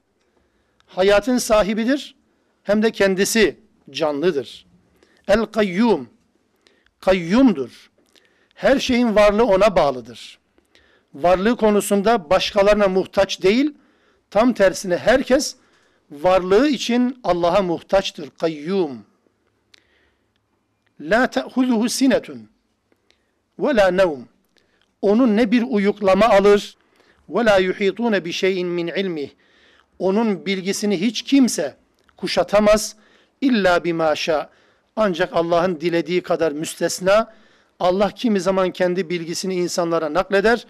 [0.87, 2.15] Hayatın sahibidir.
[2.63, 3.57] Hem de kendisi
[3.91, 4.67] canlıdır.
[5.29, 6.09] El kayyum.
[7.01, 7.91] Kayyumdur.
[8.55, 10.39] Her şeyin varlığı ona bağlıdır.
[11.15, 13.75] Varlığı konusunda başkalarına muhtaç değil,
[14.31, 15.57] tam tersine herkes
[16.11, 18.31] varlığı için Allah'a muhtaçtır.
[18.31, 18.99] Kayyum.
[21.01, 22.49] La te'huzuhu sinetun
[23.59, 24.21] ve la nevm.
[25.03, 26.77] Onun ne bir uyuklama alır
[27.29, 29.31] ve la yuhitune bi şeyin min ilmih.
[29.99, 31.77] Onun bilgisini hiç kimse
[32.17, 32.97] kuşatamaz
[33.41, 34.51] illa bima şa.
[34.97, 37.35] Ancak Allah'ın dilediği kadar müstesna.
[37.81, 40.67] Allah kimi zaman kendi bilgisini insanlara nakleder.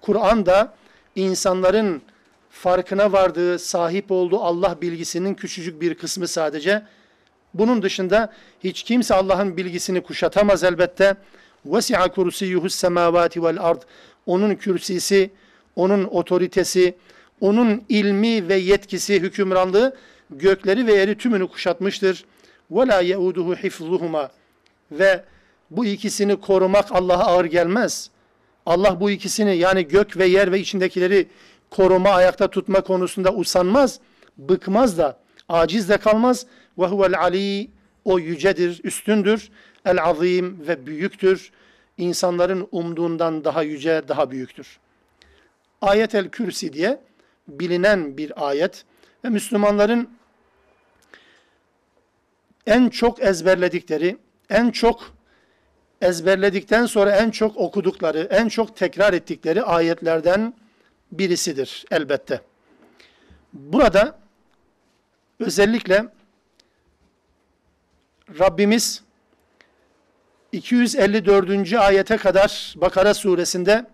[0.00, 0.74] Kur'an da
[1.16, 2.02] insanların
[2.50, 6.82] farkına vardığı, sahip olduğu Allah bilgisinin küçücük bir kısmı sadece.
[7.54, 8.32] Bunun dışında
[8.64, 11.16] hiç kimse Allah'ın bilgisini kuşatamaz elbette.
[11.68, 13.80] وَسِعَ كُرْسِيُّهُ السَّمَاوَاتِ وَالْاَرْضِ
[14.26, 15.30] Onun kürsisi,
[15.76, 16.94] onun otoritesi,
[17.40, 19.96] onun ilmi ve yetkisi, hükümranlığı
[20.30, 22.24] gökleri ve yeri tümünü kuşatmıştır.
[22.72, 24.28] وَلَا يَعُودُهُ حِفْظُهُمَا
[24.92, 25.24] Ve
[25.70, 28.10] bu ikisini korumak Allah'a ağır gelmez.
[28.67, 31.27] Allah bu ikisini yani gök ve yer ve içindekileri
[31.69, 33.99] koruma, ayakta tutma konusunda usanmaz,
[34.37, 36.45] bıkmaz da, aciz de kalmaz.
[36.77, 37.69] Ve huvel ali,
[38.05, 39.49] o yücedir, üstündür.
[39.85, 41.51] El azim ve büyüktür.
[41.97, 44.79] İnsanların umduğundan daha yüce, daha büyüktür.
[45.81, 46.99] Ayet el Kürsi diye
[47.47, 48.85] bilinen bir ayet
[49.25, 50.09] ve Müslümanların
[52.65, 54.17] en çok ezberledikleri,
[54.49, 55.16] en çok
[56.01, 60.53] ezberledikten sonra en çok okudukları, en çok tekrar ettikleri ayetlerden
[61.11, 62.41] birisidir elbette.
[63.53, 64.19] Burada
[65.39, 66.05] özellikle
[68.39, 69.03] Rabbimiz
[70.51, 71.73] 254.
[71.73, 73.85] ayete kadar Bakara suresinde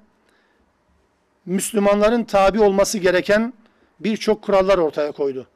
[1.45, 3.53] Müslümanların tabi olması gereken
[3.99, 5.47] birçok kurallar ortaya koydu.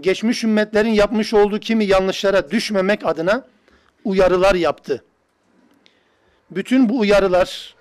[0.00, 3.46] Geçmiş ümmetlerin yapmış olduğu kimi yanlışlara düşmemek adına
[4.04, 5.04] uyarılar yaptı.
[6.50, 7.74] Bütün bu uyarılar,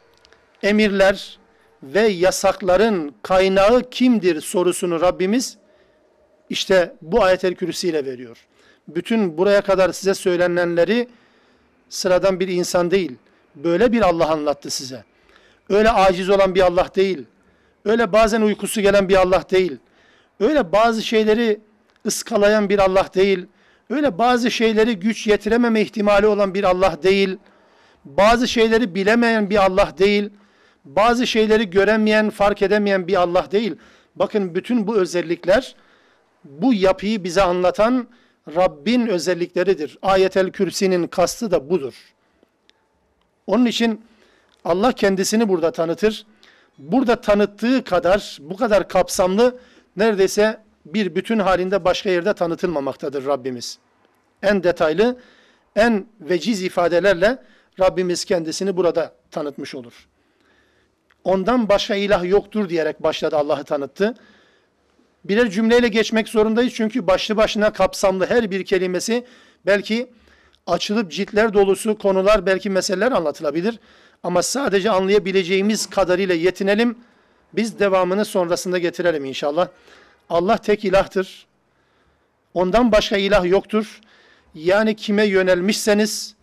[0.64, 1.40] emirler
[1.84, 5.58] ve yasakların kaynağı kimdir sorusunu Rabbimiz
[6.50, 8.38] işte bu ayet-el kürsüyle veriyor.
[8.88, 11.08] Bütün buraya kadar size söylenenleri
[11.90, 13.12] sıradan bir insan değil,
[13.56, 15.04] böyle bir Allah anlattı size.
[15.70, 17.26] Öyle aciz olan bir Allah değil.
[17.86, 19.78] Öyle bazen uykusu gelen bir Allah değil.
[20.40, 21.60] Öyle bazı şeyleri
[22.06, 23.46] ıskalayan bir Allah değil.
[23.90, 27.38] Öyle bazı şeyleri güç yetirememe ihtimali olan bir Allah değil.
[28.06, 30.30] Bazı şeyleri bilemeyen bir Allah değil.
[30.86, 33.76] Bazı şeyleri göremeyen, fark edemeyen bir Allah değil.
[34.16, 35.76] Bakın bütün bu özellikler
[36.44, 38.08] bu yapıyı bize anlatan
[38.56, 39.98] Rabbin özellikleridir.
[40.02, 41.94] Ayetel Kürsi'nin kastı da budur.
[43.48, 44.02] Onun için
[44.66, 46.26] Allah kendisini burada tanıtır.
[46.78, 49.60] Burada tanıttığı kadar, bu kadar kapsamlı
[49.98, 53.80] neredeyse bir bütün halinde başka yerde tanıtılmamaktadır Rabbimiz.
[54.44, 55.18] En detaylı,
[55.76, 57.38] en veciz ifadelerle
[57.80, 60.08] Rabbimiz kendisini burada tanıtmış olur.
[61.24, 64.16] Ondan başka ilah yoktur diyerek başladı Allah'ı tanıttı.
[65.26, 69.26] Birer cümleyle geçmek zorundayız çünkü başlı başına kapsamlı her bir kelimesi
[69.66, 70.10] belki
[70.68, 73.80] açılıp ciltler dolusu konular belki meseleler anlatılabilir.
[74.24, 76.98] Ama sadece anlayabileceğimiz kadarıyla yetinelim.
[77.54, 79.68] Biz devamını sonrasında getirelim inşallah.
[80.30, 81.46] Allah tek ilahtır.
[82.54, 84.02] Ondan başka ilah yoktur.
[84.56, 86.35] Yani kime yönelmişseniz,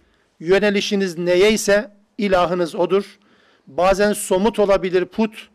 [0.43, 3.19] yönelişiniz neye ise ilahınız odur.
[3.67, 5.49] Bazen somut olabilir put,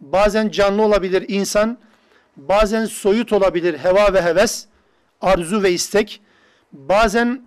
[0.00, 1.78] bazen canlı olabilir insan,
[2.36, 4.66] bazen soyut olabilir heva ve heves,
[5.20, 6.20] arzu ve istek,
[6.72, 7.42] bazen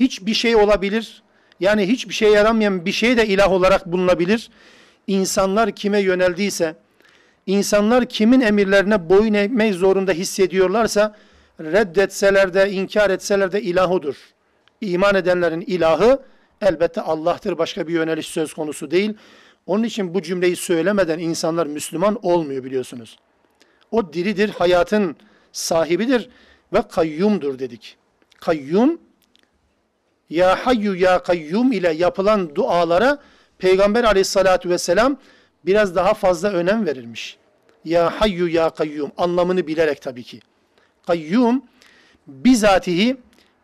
[0.00, 1.22] hiçbir şey olabilir,
[1.60, 4.50] yani hiçbir şey yaramayan bir şey de ilah olarak bulunabilir.
[5.06, 6.76] İnsanlar kime yöneldiyse,
[7.46, 11.16] insanlar kimin emirlerine boyun eğmek zorunda hissediyorlarsa,
[11.60, 14.16] reddetseler de, inkar etseler de ilahudur.
[14.82, 16.22] İman edenlerin ilahı
[16.60, 17.58] elbette Allah'tır.
[17.58, 19.14] Başka bir yöneliş söz konusu değil.
[19.66, 23.18] Onun için bu cümleyi söylemeden insanlar Müslüman olmuyor biliyorsunuz.
[23.90, 25.16] O diridir, hayatın
[25.52, 26.28] sahibidir
[26.72, 27.96] ve kayyumdur dedik.
[28.40, 29.00] Kayyum,
[30.30, 33.18] ya hayyu ya kayyum ile yapılan dualara
[33.58, 35.16] Peygamber aleyhissalatu vesselam
[35.66, 37.36] biraz daha fazla önem verilmiş.
[37.84, 40.40] Ya hayyu ya kayyum anlamını bilerek tabii ki.
[41.06, 41.62] Kayyum
[42.26, 43.16] bizatihi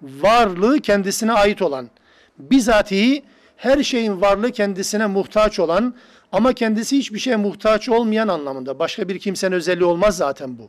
[0.02, 1.90] varlığı kendisine ait olan,
[2.38, 3.22] bizatihi
[3.56, 5.94] her şeyin varlığı kendisine muhtaç olan
[6.32, 8.78] ama kendisi hiçbir şeye muhtaç olmayan anlamında.
[8.78, 10.68] Başka bir kimsenin özelliği olmaz zaten bu.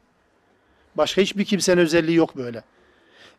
[0.95, 2.63] Başka hiçbir kimsenin özelliği yok böyle.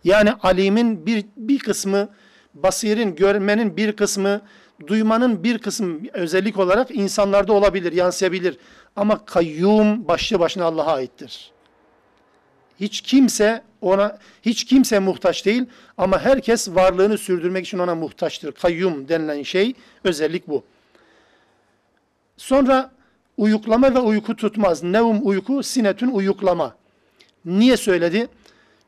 [0.05, 2.09] Yani alimin bir, bir kısmı,
[2.55, 4.41] basirin, görmenin bir kısmı,
[4.87, 8.59] duymanın bir kısmı özellik olarak insanlarda olabilir, yansıyabilir.
[8.97, 11.53] Ama kayyum başlı başına Allah'a aittir.
[12.81, 15.65] Hiç kimse ona hiç kimse muhtaç değil
[15.99, 18.53] ama herkes varlığını sürdürmek için ona muhtaçtır.
[18.53, 19.75] Kayyum denilen şey
[20.05, 20.65] özellik bu.
[22.37, 22.91] Sonra
[23.37, 24.83] uyuklama ve uyku tutmaz.
[24.83, 26.77] Nevum uyku, sinetün uyuklama.
[27.45, 28.29] Niye söyledi?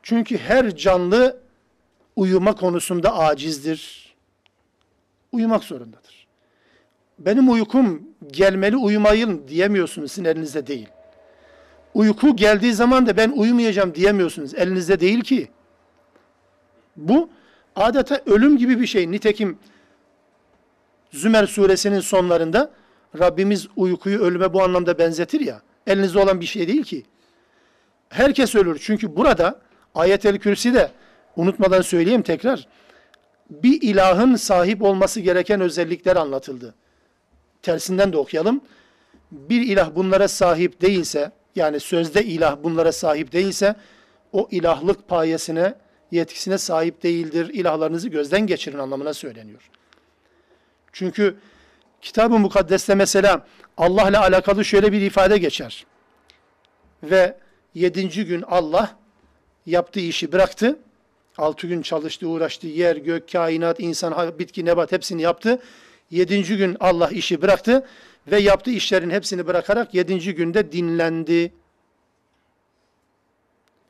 [0.02, 1.40] Çünkü her canlı
[2.16, 4.12] uyuma konusunda acizdir.
[5.32, 6.26] Uyumak zorundadır.
[7.18, 10.88] Benim uykum gelmeli uyumayın diyemiyorsunuz sizin elinizde değil.
[11.94, 14.54] Uyku geldiği zaman da ben uyumayacağım diyemiyorsunuz.
[14.54, 15.48] Elinizde değil ki.
[16.96, 17.30] Bu
[17.76, 19.10] adeta ölüm gibi bir şey.
[19.10, 19.58] Nitekim
[21.12, 22.70] Zümer suresinin sonlarında
[23.18, 25.62] Rabbimiz uykuyu ölüme bu anlamda benzetir ya.
[25.86, 27.04] Elinizde olan bir şey değil ki.
[28.08, 28.78] Herkes ölür.
[28.82, 29.60] Çünkü burada
[29.94, 30.90] ayet-el kürsi de
[31.36, 32.68] unutmadan söyleyeyim tekrar.
[33.50, 36.74] Bir ilahın sahip olması gereken özellikler anlatıldı.
[37.62, 38.60] Tersinden de okuyalım.
[39.30, 43.74] Bir ilah bunlara sahip değilse, yani sözde ilah bunlara sahip değilse,
[44.32, 45.74] o ilahlık payesine,
[46.10, 47.50] yetkisine sahip değildir.
[47.52, 49.70] İlahlarınızı gözden geçirin anlamına söyleniyor.
[50.92, 51.36] Çünkü
[52.00, 53.46] Kitab-ı Mukaddes'te mesela
[53.76, 55.86] Allah ile alakalı şöyle bir ifade geçer.
[57.02, 57.36] Ve
[57.74, 58.96] yedinci gün Allah
[59.66, 60.78] yaptığı işi bıraktı.
[61.38, 62.66] Altı gün çalıştı, uğraştı.
[62.66, 65.62] Yer, gök, kainat, insan, bitki, nebat hepsini yaptı.
[66.10, 67.86] Yedinci gün Allah işi bıraktı
[68.26, 71.52] ve yaptığı işlerin hepsini bırakarak yedinci günde dinlendi.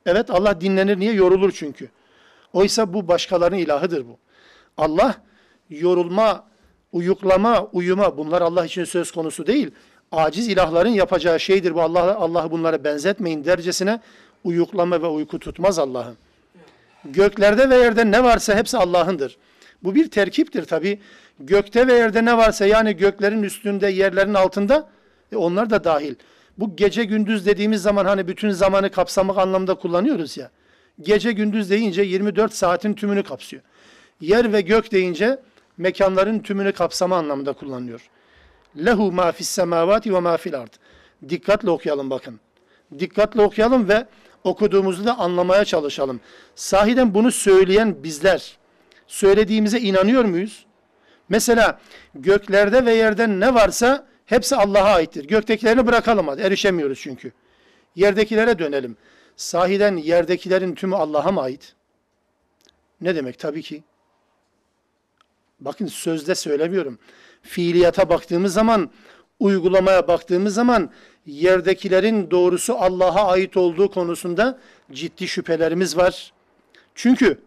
[0.07, 1.12] Evet Allah dinlenir niye?
[1.12, 1.89] Yorulur çünkü.
[2.53, 4.18] Oysa bu başkalarının ilahıdır bu.
[4.76, 5.14] Allah
[5.70, 6.45] yorulma,
[6.93, 9.70] uyuklama, uyuma bunlar Allah için söz konusu değil.
[10.12, 11.83] Aciz ilahların yapacağı şeydir bu.
[11.83, 14.01] Allah Allah bunlara benzetmeyin dercesine
[14.45, 16.16] uyuklama ve uyku tutmaz Allah'ın.
[17.05, 19.37] Göklerde ve yerde ne varsa hepsi Allah'ındır.
[19.85, 20.99] Bu bir terkiptir tabi.
[21.41, 24.89] Gökte ve yerde ne varsa yani göklerin üstünde, yerlerin altında
[25.33, 26.14] e onlar da dahil.
[26.59, 30.51] Bu gece gündüz dediğimiz zaman hani bütün zamanı kapsamak anlamda kullanıyoruz ya.
[31.01, 33.62] Gece gündüz deyince 24 saatin tümünü kapsıyor.
[34.20, 35.39] Yer ve gök deyince
[35.78, 38.09] mekanların tümünü kapsama anlamında kullanılıyor.
[38.76, 40.72] Lehu ma fis semavati ve ma fil ard.
[41.28, 42.41] Dikkatle okuyalım bakın.
[42.99, 44.07] Dikkatle okuyalım ve
[44.45, 46.20] okuduğumuzu da anlamaya çalışalım.
[46.55, 48.59] Sahiden bunu söyleyen bizler
[49.12, 50.66] söylediğimize inanıyor muyuz?
[51.28, 51.80] Mesela
[52.14, 55.24] göklerde ve yerde ne varsa hepsi Allah'a aittir.
[55.24, 57.32] Göktekilerini bırakalım hadi erişemiyoruz çünkü.
[57.96, 58.96] Yerdekilere dönelim.
[59.36, 61.74] Sahiden yerdekilerin tümü Allah'a mı ait?
[63.00, 63.38] Ne demek?
[63.38, 63.82] Tabii ki.
[65.60, 66.98] Bakın sözde söylemiyorum.
[67.42, 68.90] Fiiliyata baktığımız zaman,
[69.40, 70.90] uygulamaya baktığımız zaman
[71.26, 74.58] yerdekilerin doğrusu Allah'a ait olduğu konusunda
[74.92, 76.32] ciddi şüphelerimiz var.
[76.94, 77.38] Çünkü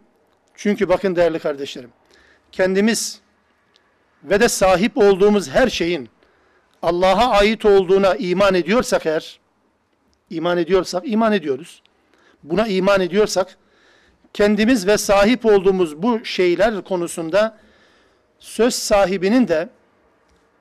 [0.55, 1.89] çünkü bakın değerli kardeşlerim,
[2.51, 3.19] kendimiz
[4.23, 6.09] ve de sahip olduğumuz her şeyin
[6.81, 9.39] Allah'a ait olduğuna iman ediyorsak eğer,
[10.29, 11.81] iman ediyorsak, iman ediyoruz.
[12.43, 13.57] Buna iman ediyorsak,
[14.33, 17.57] kendimiz ve sahip olduğumuz bu şeyler konusunda
[18.39, 19.69] söz sahibinin de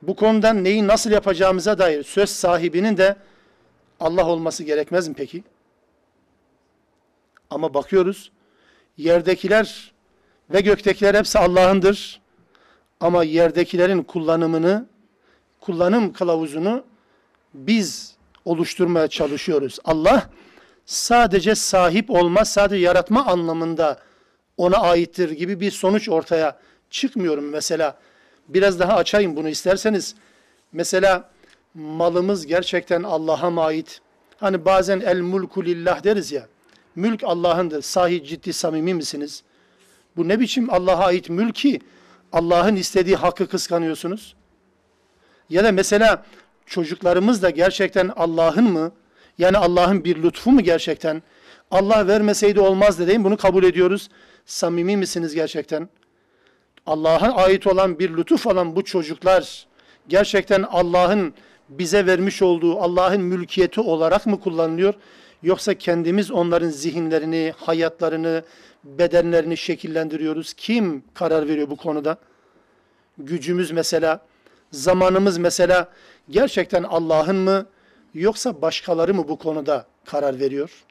[0.01, 3.15] bu konudan neyi nasıl yapacağımıza dair söz sahibinin de
[3.99, 5.43] Allah olması gerekmez mi peki?
[7.49, 8.31] Ama bakıyoruz,
[8.97, 9.91] yerdekiler
[10.49, 12.21] ve göktekiler hepsi Allah'ındır.
[12.99, 14.85] Ama yerdekilerin kullanımını,
[15.61, 16.83] kullanım kılavuzunu
[17.53, 18.15] biz
[18.45, 19.79] oluşturmaya çalışıyoruz.
[19.85, 20.29] Allah
[20.85, 23.99] sadece sahip olma, sadece yaratma anlamında
[24.57, 27.97] ona aittir gibi bir sonuç ortaya çıkmıyorum mesela.
[28.47, 30.15] Biraz daha açayım bunu isterseniz.
[30.71, 31.29] Mesela
[31.73, 34.01] malımız gerçekten Allah'a ait?
[34.37, 36.47] Hani bazen el mulku lillah deriz ya.
[36.95, 37.81] Mülk Allah'ındır.
[37.81, 39.43] Sahi ciddi samimi misiniz?
[40.17, 41.79] Bu ne biçim Allah'a ait mülki?
[42.33, 44.35] Allah'ın istediği hakkı kıskanıyorsunuz.
[45.49, 46.25] Ya da mesela
[46.65, 48.91] çocuklarımız da gerçekten Allah'ın mı?
[49.37, 51.23] Yani Allah'ın bir lütfu mu gerçekten?
[51.71, 54.09] Allah vermeseydi olmaz dediğim bunu kabul ediyoruz.
[54.45, 55.89] Samimi misiniz gerçekten?
[56.85, 59.67] Allah'a ait olan bir lütuf olan bu çocuklar
[60.07, 61.33] gerçekten Allah'ın
[61.69, 64.93] bize vermiş olduğu Allah'ın mülkiyeti olarak mı kullanılıyor?
[65.45, 68.43] Yoksa kendimiz onların zihinlerini, hayatlarını,
[68.83, 70.53] bedenlerini şekillendiriyoruz.
[70.53, 72.17] Kim karar veriyor bu konuda?
[73.17, 74.25] Gücümüz mesela
[74.71, 75.89] zamanımız mesela
[76.29, 77.65] gerçekten Allah'ın mı
[78.13, 80.83] yoksa başkaları mı bu konuda karar veriyor?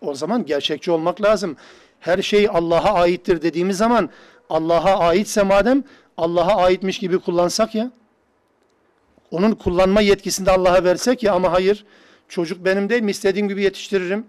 [0.00, 1.56] O zaman gerçekçi olmak lazım.
[2.00, 4.10] Her şey Allah'a aittir dediğimiz zaman
[4.50, 5.84] Allah'a aitse madem
[6.16, 7.90] Allah'a aitmiş gibi kullansak ya.
[9.30, 11.84] Onun kullanma yetkisini de Allah'a versek ya ama hayır
[12.28, 14.26] çocuk benim değil mi istediğim gibi yetiştiririm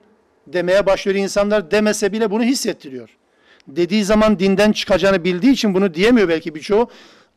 [0.47, 3.09] demeye başlıyor insanlar demese bile bunu hissettiriyor.
[3.67, 6.89] Dediği zaman dinden çıkacağını bildiği için bunu diyemiyor belki birçoğu.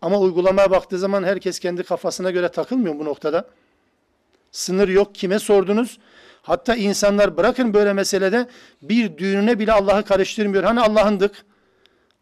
[0.03, 3.49] Ama uygulamaya baktığı zaman herkes kendi kafasına göre takılmıyor bu noktada.
[4.51, 5.15] Sınır yok.
[5.15, 5.99] Kime sordunuz?
[6.43, 8.47] Hatta insanlar bırakın böyle meselede
[8.83, 10.65] bir düğününe bile Allah'ı karıştırmıyor.
[10.65, 11.45] Hani Allah'ındık.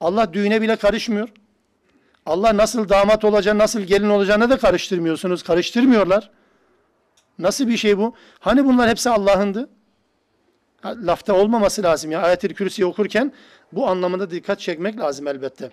[0.01, 1.29] Allah düğüne bile karışmıyor.
[2.27, 5.43] Allah nasıl damat olacağını, nasıl gelin olacağını da karıştırmıyorsunuz.
[5.43, 6.31] Karıştırmıyorlar.
[7.41, 8.15] Nasıl bir şey bu?
[8.39, 9.69] Hani bunlar hepsi Allah'ındı?
[10.85, 12.23] Lafta olmaması lazım ya.
[12.23, 13.33] Ayet-i Kürsi'yi okurken
[13.73, 15.71] bu anlamında dikkat çekmek lazım elbette.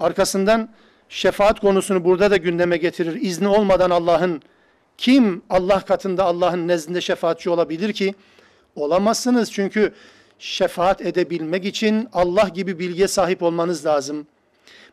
[0.00, 0.68] Arkasından
[1.08, 3.20] şefaat konusunu burada da gündeme getirir.
[3.20, 4.42] İzni olmadan Allah'ın
[4.98, 8.14] kim Allah katında Allah'ın nezdinde şefaatçi olabilir ki?
[8.76, 9.94] Olamazsınız çünkü
[10.38, 14.26] şefaat edebilmek için Allah gibi bilgiye sahip olmanız lazım.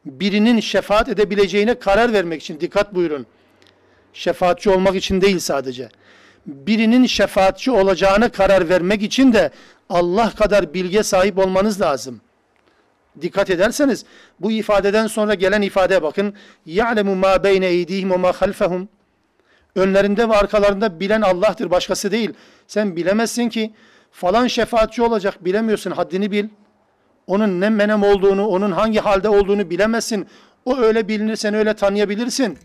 [0.05, 3.25] Birinin şefaat edebileceğine karar vermek için dikkat buyurun.
[4.12, 5.88] Şefaatçi olmak için değil sadece.
[6.47, 9.51] Birinin şefaatçi olacağına karar vermek için de
[9.88, 12.20] Allah kadar bilge sahip olmanız lazım.
[13.20, 14.05] Dikkat ederseniz
[14.40, 16.34] bu ifadeden sonra gelen ifadeye bakın.
[16.66, 18.86] يَعْلَمُ مَا بَيْنَ اَيْدِيهِمْ وَمَا خَلْفَهُمْ
[19.76, 22.34] Önlerinde ve arkalarında bilen Allah'tır, başkası değil.
[22.66, 23.74] Sen bilemezsin ki
[24.11, 26.49] falan şefaatçi olacak, bilemiyorsun, haddini bil.
[27.26, 30.26] Onun ne menem olduğunu, onun hangi halde olduğunu bilemezsin.
[30.64, 32.59] O öyle bilinir, sen öyle tanıyabilirsin.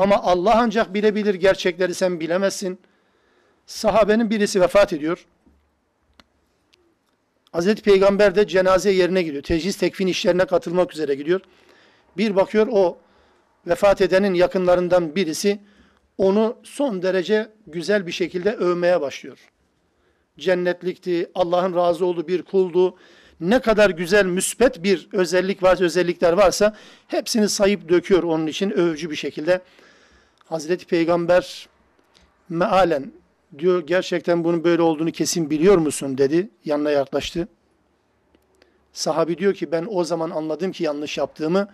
[0.00, 2.78] Ama Allah ancak bilebilir gerçekleri sen bilemezsin.
[3.66, 5.26] Sahabenin birisi vefat ediyor.
[7.52, 9.42] Hazreti Peygamber de cenaze yerine gidiyor.
[9.42, 11.40] Teciz tekfin işlerine katılmak üzere gidiyor.
[12.16, 12.98] Bir bakıyor o
[13.66, 15.60] vefat edenin yakınlarından birisi
[16.18, 19.38] onu son derece güzel bir şekilde övmeye başlıyor.
[20.38, 22.96] Cennetlikti, Allah'ın razı olduğu bir kuldu.
[23.40, 26.76] Ne kadar güzel müspet bir özellik varsa, özellikler varsa
[27.08, 29.60] hepsini sayıp döküyor onun için övücü bir şekilde.
[30.50, 31.68] Hazreti Peygamber
[32.48, 33.12] mealen
[33.58, 36.50] diyor gerçekten bunun böyle olduğunu kesin biliyor musun dedi.
[36.64, 37.48] Yanına yaklaştı.
[38.92, 41.68] Sahabi diyor ki ben o zaman anladım ki yanlış yaptığımı.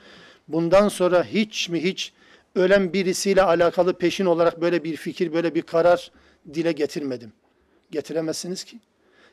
[0.49, 2.13] Bundan sonra hiç mi hiç
[2.55, 6.13] ölen birisiyle alakalı peşin olarak böyle bir fikir, böyle bir karar
[6.55, 7.33] dile getirmedim.
[7.91, 8.81] Getiremezsiniz ki.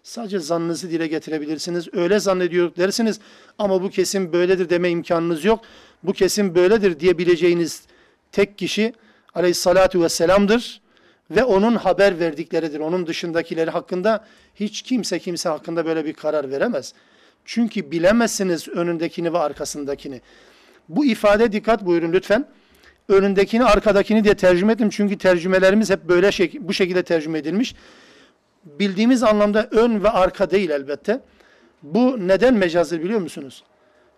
[0.03, 1.87] Sadece zannınızı dile getirebilirsiniz.
[1.93, 3.19] Öyle zannediyor dersiniz
[3.57, 5.61] ama bu kesin böyledir deme imkanınız yok.
[6.03, 7.83] Bu kesin böyledir diyebileceğiniz
[8.31, 8.93] tek kişi
[9.35, 10.81] aleyhissalatu vesselam'dır
[11.31, 12.79] ve onun haber verdikleridir.
[12.79, 14.25] Onun dışındakileri hakkında
[14.55, 16.93] hiç kimse kimse hakkında böyle bir karar veremez.
[17.45, 20.21] Çünkü bilemezsiniz önündekini ve arkasındakini.
[20.89, 22.47] Bu ifade dikkat buyurun lütfen.
[23.09, 24.89] Önündekini, arkadakini diye tercüme ettim.
[24.89, 27.75] Çünkü tercümelerimiz hep böyle şek bu şekilde tercüme edilmiş.
[28.65, 31.21] Bildiğimiz anlamda ön ve arka değil elbette.
[31.83, 33.63] Bu neden mecazdır biliyor musunuz?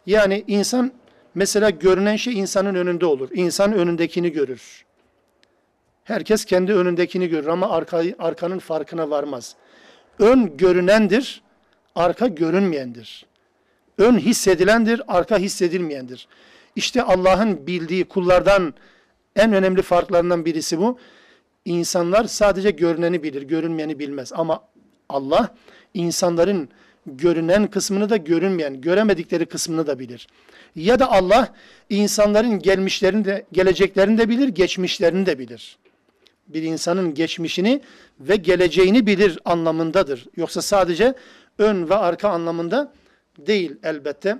[0.05, 0.91] Yani insan
[1.35, 3.29] mesela görünen şey insanın önünde olur.
[3.33, 4.85] İnsan önündekini görür.
[6.05, 9.55] Herkes kendi önündekini görür ama arka, arkanın farkına varmaz.
[10.19, 11.41] Ön görünendir,
[11.95, 13.25] arka görünmeyendir.
[13.97, 16.27] Ön hissedilendir, arka hissedilmeyendir.
[16.75, 18.73] İşte Allah'ın bildiği kullardan
[19.35, 20.99] en önemli farklarından birisi bu.
[21.65, 24.33] İnsanlar sadece görüneni bilir, görünmeyeni bilmez.
[24.33, 24.63] Ama
[25.09, 25.55] Allah
[25.93, 26.69] insanların
[27.05, 30.27] görünen kısmını da görünmeyen, göremedikleri kısmını da bilir.
[30.75, 31.53] Ya da Allah
[31.89, 35.77] insanların gelmişlerini de, geleceklerini de bilir, geçmişlerini de bilir
[36.47, 37.81] bir insanın geçmişini
[38.19, 40.25] ve geleceğini bilir anlamındadır.
[40.37, 41.13] Yoksa sadece
[41.57, 42.91] ön ve arka anlamında
[43.37, 44.37] değil elbette.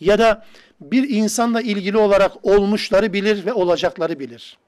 [0.00, 0.46] Ya da
[0.80, 4.58] bir insanla ilgili olarak olmuşları bilir ve olacakları bilir.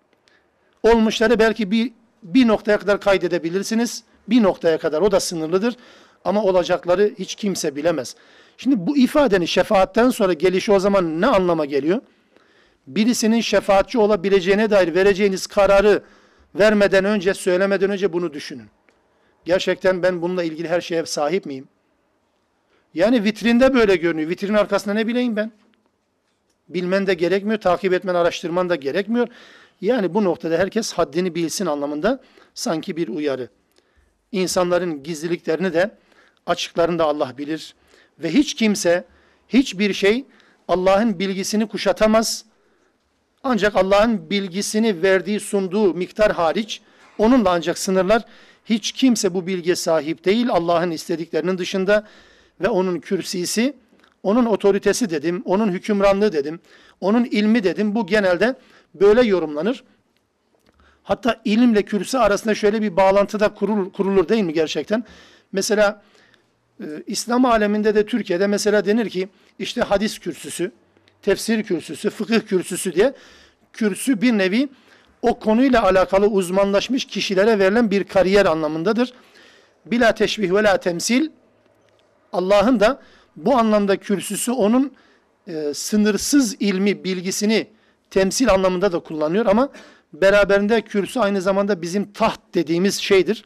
[0.82, 4.02] Olmuşları belki bir, bir noktaya kadar kaydedebilirsiniz.
[4.28, 5.76] Bir noktaya kadar o da sınırlıdır.
[6.24, 8.16] Ama olacakları hiç kimse bilemez.
[8.56, 12.00] Şimdi bu ifadenin şefaatten sonra gelişi o zaman ne anlama geliyor?
[12.86, 16.02] Birisinin şefaatçi olabileceğine dair vereceğiniz kararı
[16.58, 18.66] vermeden önce, söylemeden önce bunu düşünün.
[19.44, 21.68] Gerçekten ben bununla ilgili her şeye sahip miyim?
[22.94, 24.30] Yani vitrinde böyle görünüyor.
[24.30, 25.52] Vitrin arkasında ne bileyim ben?
[26.68, 29.28] Bilmen de gerekmiyor, takip etmen, araştırman da gerekmiyor.
[29.80, 32.22] Yani bu noktada herkes haddini bilsin anlamında
[32.54, 33.48] sanki bir uyarı.
[34.32, 35.90] İnsanların gizliliklerini de
[36.46, 37.74] açıklarını da Allah bilir.
[38.18, 39.04] Ve hiç kimse,
[39.48, 40.24] hiçbir şey
[40.68, 42.44] Allah'ın bilgisini kuşatamaz,
[43.46, 46.80] ancak Allah'ın bilgisini verdiği, sunduğu miktar hariç
[47.18, 48.22] onunla ancak sınırlar.
[48.64, 52.06] Hiç kimse bu bilgiye sahip değil Allah'ın istediklerinin dışında
[52.60, 53.74] ve onun kürsisi
[54.22, 56.60] onun otoritesi dedim, onun hükümranlığı dedim,
[57.00, 57.94] onun ilmi dedim.
[57.94, 58.54] Bu genelde
[58.94, 59.84] böyle yorumlanır.
[61.02, 65.04] Hatta ilimle kürsü arasında şöyle bir bağlantı da kurulur, kurulur değil mi gerçekten?
[65.52, 66.02] Mesela
[66.80, 69.28] e, İslam aleminde de Türkiye'de mesela denir ki
[69.58, 70.72] işte hadis kürsüsü,
[71.22, 73.14] tefsir kürsüsü, fıkıh kürsüsü diye
[73.72, 74.68] kürsü bir nevi
[75.22, 79.12] o konuyla alakalı uzmanlaşmış kişilere verilen bir kariyer anlamındadır.
[79.86, 81.28] Bila teşbih ve la temsil
[82.32, 83.02] Allah'ın da
[83.36, 84.92] bu anlamda kürsüsü onun
[85.48, 87.66] e, sınırsız ilmi, bilgisini
[88.10, 89.68] temsil anlamında da kullanıyor ama
[90.12, 93.44] beraberinde kürsü aynı zamanda bizim taht dediğimiz şeydir.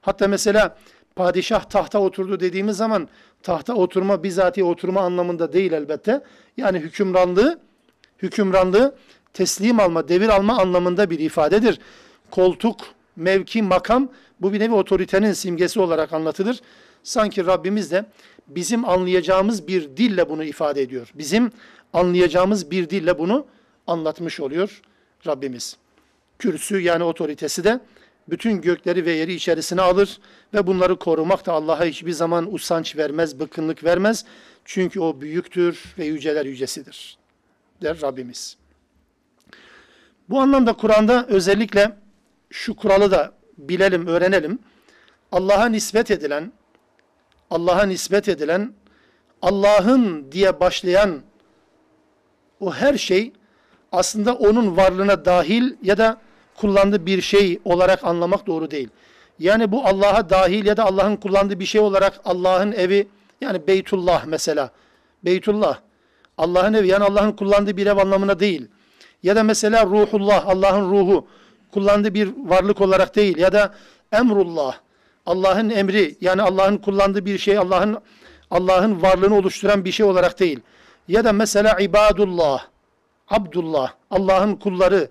[0.00, 0.76] Hatta mesela
[1.16, 3.08] padişah tahta oturdu dediğimiz zaman
[3.42, 6.22] tahta oturma bizatihi oturma anlamında değil elbette.
[6.56, 7.60] Yani hükümranlığı
[8.22, 8.94] hükümranlığı
[9.32, 11.78] teslim alma, devir alma anlamında bir ifadedir.
[12.30, 12.80] Koltuk,
[13.16, 14.08] mevki, makam
[14.40, 16.60] bu bir nevi otoritenin simgesi olarak anlatılır.
[17.02, 18.04] Sanki Rabbimiz de
[18.48, 21.12] bizim anlayacağımız bir dille bunu ifade ediyor.
[21.14, 21.52] Bizim
[21.92, 23.46] anlayacağımız bir dille bunu
[23.86, 24.82] anlatmış oluyor
[25.26, 25.76] Rabbimiz.
[26.38, 27.80] Kürsü yani otoritesi de
[28.28, 30.20] bütün gökleri ve yeri içerisine alır
[30.54, 34.24] ve bunları korumak da Allah'a hiçbir zaman usanç vermez, bıkkınlık vermez.
[34.64, 37.18] Çünkü o büyüktür ve yüceler yücesidir
[37.82, 38.56] der Rabbimiz.
[40.28, 41.96] Bu anlamda Kur'an'da özellikle
[42.50, 44.58] şu kuralı da bilelim, öğrenelim.
[45.32, 46.52] Allah'a nispet edilen,
[47.50, 48.72] Allah'a nispet edilen,
[49.42, 51.22] Allah'ın diye başlayan
[52.60, 53.32] o her şey
[53.92, 56.20] aslında onun varlığına dahil ya da
[56.56, 58.88] kullandığı bir şey olarak anlamak doğru değil.
[59.38, 63.08] Yani bu Allah'a dahil ya da Allah'ın kullandığı bir şey olarak Allah'ın evi
[63.40, 64.70] yani Beytullah mesela.
[65.24, 65.78] Beytullah.
[66.38, 68.68] Allah'ın evi yani Allah'ın kullandığı bir ev anlamına değil.
[69.22, 71.26] Ya da mesela ruhullah Allah'ın ruhu
[71.72, 73.38] kullandığı bir varlık olarak değil.
[73.38, 73.74] Ya da
[74.12, 74.76] emrullah
[75.26, 77.98] Allah'ın emri yani Allah'ın kullandığı bir şey Allah'ın
[78.50, 80.60] Allah'ın varlığını oluşturan bir şey olarak değil.
[81.08, 82.66] Ya da mesela ibadullah,
[83.28, 85.10] abdullah, Allah'ın kulları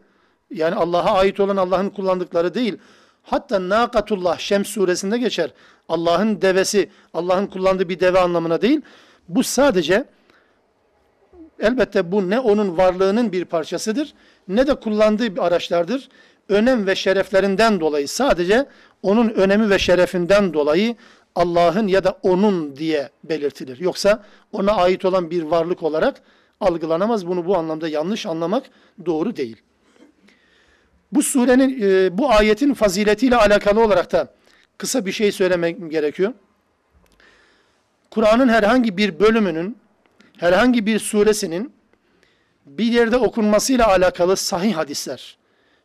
[0.51, 2.77] yani Allah'a ait olan Allah'ın kullandıkları değil.
[3.23, 5.53] Hatta nakatullah Şems suresinde geçer.
[5.89, 8.81] Allah'ın devesi, Allah'ın kullandığı bir deve anlamına değil.
[9.29, 10.05] Bu sadece
[11.59, 14.13] elbette bu ne onun varlığının bir parçasıdır
[14.47, 16.09] ne de kullandığı bir araçlardır.
[16.49, 18.65] Önem ve şereflerinden dolayı sadece
[19.03, 20.95] onun önemi ve şerefinden dolayı
[21.35, 23.79] Allah'ın ya da onun diye belirtilir.
[23.79, 26.21] Yoksa ona ait olan bir varlık olarak
[26.59, 27.27] algılanamaz.
[27.27, 28.63] Bunu bu anlamda yanlış anlamak
[29.05, 29.57] doğru değil.
[31.11, 34.33] Bu surenin, e, bu ayetin faziletiyle alakalı olarak da
[34.77, 36.33] kısa bir şey söylemek gerekiyor.
[38.09, 39.77] Kur'an'ın herhangi bir bölümünün,
[40.37, 41.73] herhangi bir suresinin
[42.65, 45.37] bir yerde okunmasıyla alakalı sahih hadisler.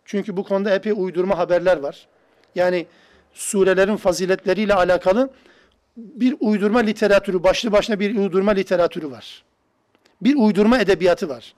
[0.04, 2.06] Çünkü bu konuda epey uydurma haberler var.
[2.54, 2.86] Yani
[3.34, 5.30] surelerin faziletleriyle alakalı
[5.96, 9.44] bir uydurma literatürü, başlı başına bir uydurma literatürü var.
[10.22, 11.54] Bir uydurma edebiyatı var.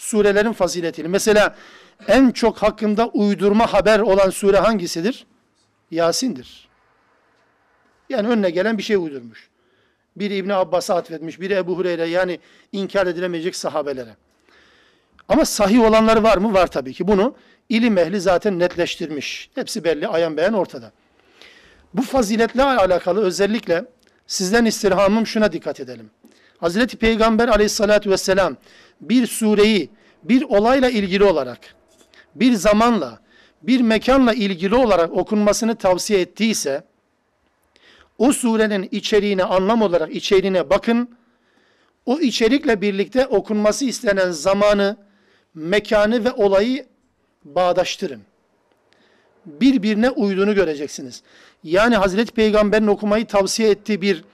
[0.00, 1.08] Surelerin faziletiyle.
[1.08, 1.54] Mesela
[2.08, 5.26] en çok hakkında uydurma haber olan sure hangisidir?
[5.90, 6.68] Yasin'dir.
[8.08, 9.48] Yani önüne gelen bir şey uydurmuş.
[10.16, 12.38] Biri İbni Abbas'a atfetmiş, biri Ebu Hureyre yani
[12.72, 14.16] inkar edilemeyecek sahabelere.
[15.28, 16.54] Ama sahih olanları var mı?
[16.54, 17.08] Var tabii ki.
[17.08, 17.34] Bunu
[17.68, 19.50] ilim ehli zaten netleştirmiş.
[19.54, 20.92] Hepsi belli, ayan beyan ortada.
[21.94, 23.84] Bu faziletle alakalı özellikle
[24.26, 26.10] sizden istirhamım şuna dikkat edelim.
[26.58, 28.56] Hazreti Peygamber aleyhissalatü vesselam
[29.00, 29.90] bir sureyi
[30.22, 31.58] bir olayla ilgili olarak,
[32.34, 33.20] bir zamanla,
[33.62, 36.84] bir mekanla ilgili olarak okunmasını tavsiye ettiyse,
[38.18, 41.16] o surenin içeriğine, anlam olarak içeriğine bakın,
[42.06, 44.96] o içerikle birlikte okunması istenen zamanı,
[45.54, 46.86] mekanı ve olayı
[47.44, 48.20] bağdaştırın.
[49.46, 51.22] Birbirine uyduğunu göreceksiniz.
[51.64, 54.24] Yani Hazreti Peygamber'in okumayı tavsiye ettiği bir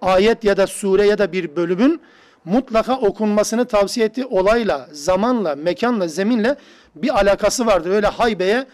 [0.00, 2.00] ayet ya da sure ya da bir bölümün
[2.44, 6.56] mutlaka okunmasını tavsiye ettiği olayla, zamanla, mekanla, zeminle
[6.94, 7.90] bir alakası vardır.
[7.90, 8.66] Öyle haybeye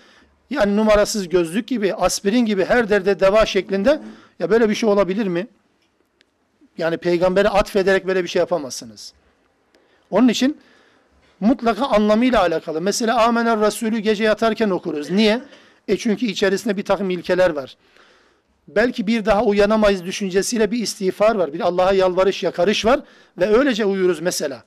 [0.51, 4.01] yani numarasız gözlük gibi, aspirin gibi her derde deva şeklinde
[4.39, 5.47] ya böyle bir şey olabilir mi?
[6.79, 9.13] Yani peygambere atfederek böyle bir şey yapamazsınız.
[10.11, 10.57] Onun için
[11.41, 12.81] mutlaka anlamıyla alakalı.
[12.81, 15.11] Mesela Amener Resulü gece yatarken okuruz.
[15.11, 15.41] Niye?
[15.89, 17.77] E çünkü içerisinde bir takım ilkeler var.
[18.69, 21.53] Belki bir daha uyanamayız düşüncesiyle bir istiğfar var.
[21.53, 23.01] Bir Allah'a yalvarış, yakarış var
[23.39, 24.65] ve öylece uyuruz mesela.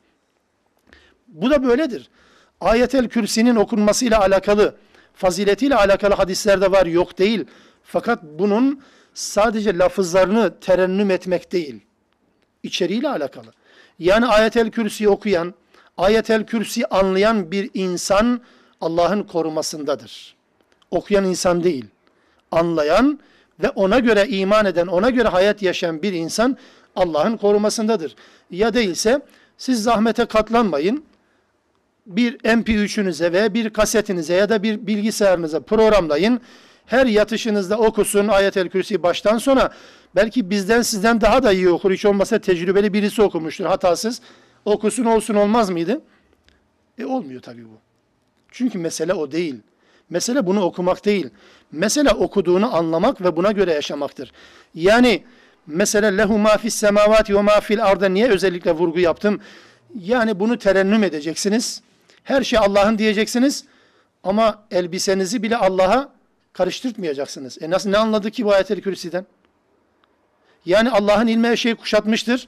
[1.28, 2.10] Bu da böyledir.
[2.62, 4.76] Ayetel Kürsi'nin okunmasıyla alakalı,
[5.14, 7.46] faziletiyle alakalı hadislerde var, yok değil.
[7.84, 8.82] Fakat bunun
[9.14, 11.82] sadece lafızlarını terennüm etmek değil.
[12.64, 13.54] İçeriğiyle alakalı.
[14.00, 15.54] Yani Ayetel Kürsi'yi okuyan,
[15.98, 18.42] Ayetel Kürsi anlayan bir insan
[18.82, 20.36] Allah'ın korumasındadır.
[20.92, 21.86] Okuyan insan değil.
[22.52, 23.20] Anlayan
[23.60, 26.58] ve ona göre iman eden, ona göre hayat yaşayan bir insan
[26.96, 28.16] Allah'ın korumasındadır.
[28.52, 29.22] Ya değilse
[29.58, 31.06] siz zahmete katlanmayın.
[32.06, 36.42] Bir MP3'ünüze veya bir kasetinize ya da bir bilgisayarınıza programlayın.
[36.86, 39.74] Her yatışınızda okusun ayet-el kürsi baştan sona.
[40.16, 41.92] Belki bizden sizden daha da iyi okur.
[41.92, 44.22] Hiç olmasa tecrübeli birisi okumuştur hatasız.
[44.66, 46.02] Okusun olsun olmaz mıydı?
[46.98, 47.80] E olmuyor tabii bu.
[48.52, 49.56] Çünkü mesele o değil.
[50.10, 51.30] Mesele bunu okumak değil.
[51.72, 54.32] Mesele okuduğunu anlamak ve buna göre yaşamaktır.
[54.74, 55.24] Yani
[55.68, 59.42] mesele lehu ma fis semavati ve ma fil arda niye özellikle vurgu yaptım?
[59.96, 61.82] Yani bunu terennüm edeceksiniz.
[62.24, 63.64] Her şey Allah'ın diyeceksiniz.
[64.24, 66.10] Ama elbisenizi bile Allah'a
[66.54, 67.62] karıştırmayacaksınız.
[67.62, 69.26] E nasıl ne anladı ki bu ayet-el kürsiden?
[70.66, 72.48] Yani Allah'ın ilmi her şeyi kuşatmıştır.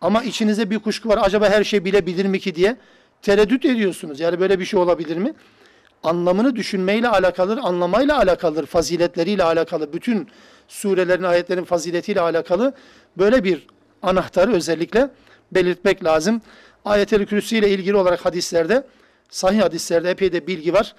[0.00, 1.18] Ama içinize bir kuşku var.
[1.22, 2.76] Acaba her şey bilebilir mi ki diye
[3.22, 4.20] tereddüt ediyorsunuz.
[4.20, 5.34] Yani böyle bir şey olabilir mi?
[6.02, 10.28] Anlamını düşünmeyle alakalıdır, anlamayla alakalıdır, faziletleriyle alakalı, bütün
[10.68, 12.74] surelerin, ayetlerin faziletiyle alakalı
[13.18, 13.66] böyle bir
[14.02, 15.10] anahtarı özellikle
[15.52, 16.42] belirtmek lazım.
[16.84, 18.86] Ayet-el Kürsi ile ilgili olarak hadislerde,
[19.30, 20.94] sahih hadislerde epey de bilgi var.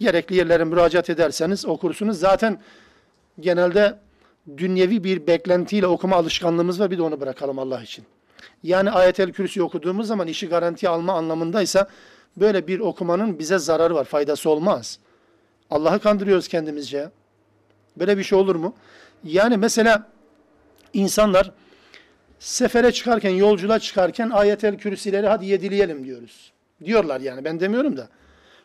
[0.00, 2.18] Gerekli yerlere müracaat ederseniz okursunuz.
[2.18, 2.60] Zaten
[3.40, 3.98] genelde
[4.56, 6.90] dünyevi bir beklentiyle okuma alışkanlığımız var.
[6.90, 8.04] Bir de onu bırakalım Allah için.
[8.62, 11.88] Yani ayet-el kürsi okuduğumuz zaman işi garanti alma anlamındaysa
[12.36, 14.98] böyle bir okumanın bize zararı var, faydası olmaz.
[15.70, 17.10] Allah'ı kandırıyoruz kendimizce.
[17.96, 18.74] Böyle bir şey olur mu?
[19.24, 20.08] Yani mesela
[20.92, 21.52] insanlar
[22.38, 26.52] sefere çıkarken, yolculuğa çıkarken ayet-el kürsileri hadi yedileyelim diyoruz.
[26.84, 28.08] Diyorlar yani ben demiyorum da.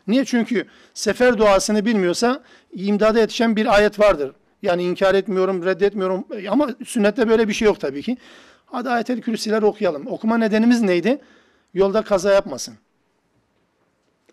[0.07, 0.26] Niye?
[0.26, 2.43] Çünkü sefer duasını bilmiyorsa
[2.74, 4.32] imdada yetişen bir ayet vardır.
[4.61, 8.18] Yani inkar etmiyorum, reddetmiyorum ama sünnette böyle bir şey yok tabii ki.
[8.65, 10.07] Hadi ayet-el kürsiler okuyalım.
[10.07, 11.20] Okuma nedenimiz neydi?
[11.74, 12.74] Yolda kaza yapmasın.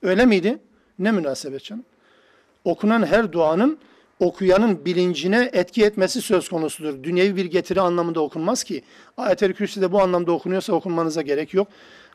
[0.05, 0.59] Öyle miydi?
[0.99, 1.85] Ne münasebet canım.
[2.65, 3.79] Okunan her duanın
[4.21, 7.03] okuyanın bilincine etki etmesi söz konusudur.
[7.03, 8.83] Dünyevi bir getiri anlamında okunmaz ki.
[9.17, 11.69] Ayet-el Kürsi de bu anlamda okunuyorsa okunmanıza gerek yok.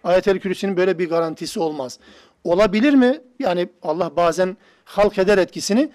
[0.03, 1.99] Ayet-el Kürsi'nin böyle bir garantisi olmaz.
[2.43, 3.21] Olabilir mi?
[3.39, 5.89] Yani Allah bazen halk eder etkisini.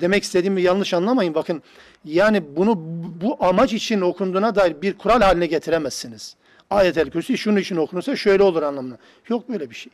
[0.00, 1.34] Demek istediğimi yanlış anlamayın.
[1.34, 1.62] Bakın
[2.04, 2.74] yani bunu
[3.20, 6.36] bu amaç için okunduğuna dair bir kural haline getiremezsiniz.
[6.70, 8.98] Ayet-el Kürsi şunun için okunursa şöyle olur anlamına.
[9.28, 9.92] Yok böyle bir şey.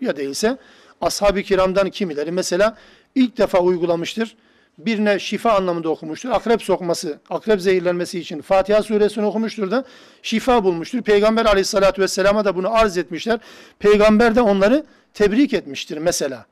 [0.00, 0.58] Ya değilse
[1.00, 2.76] ashab-ı kiramdan kimileri mesela
[3.14, 4.36] ilk defa uygulamıştır.
[4.78, 6.30] Birine şifa anlamında okumuştur.
[6.30, 9.84] Akrep sokması, akrep zehirlenmesi için Fatiha suresini okumuştur da
[10.22, 11.02] şifa bulmuştur.
[11.02, 13.40] Peygamber aleyhissalatü vesselama da bunu arz etmişler.
[13.78, 14.84] Peygamber de onları
[15.14, 16.46] tebrik etmiştir mesela.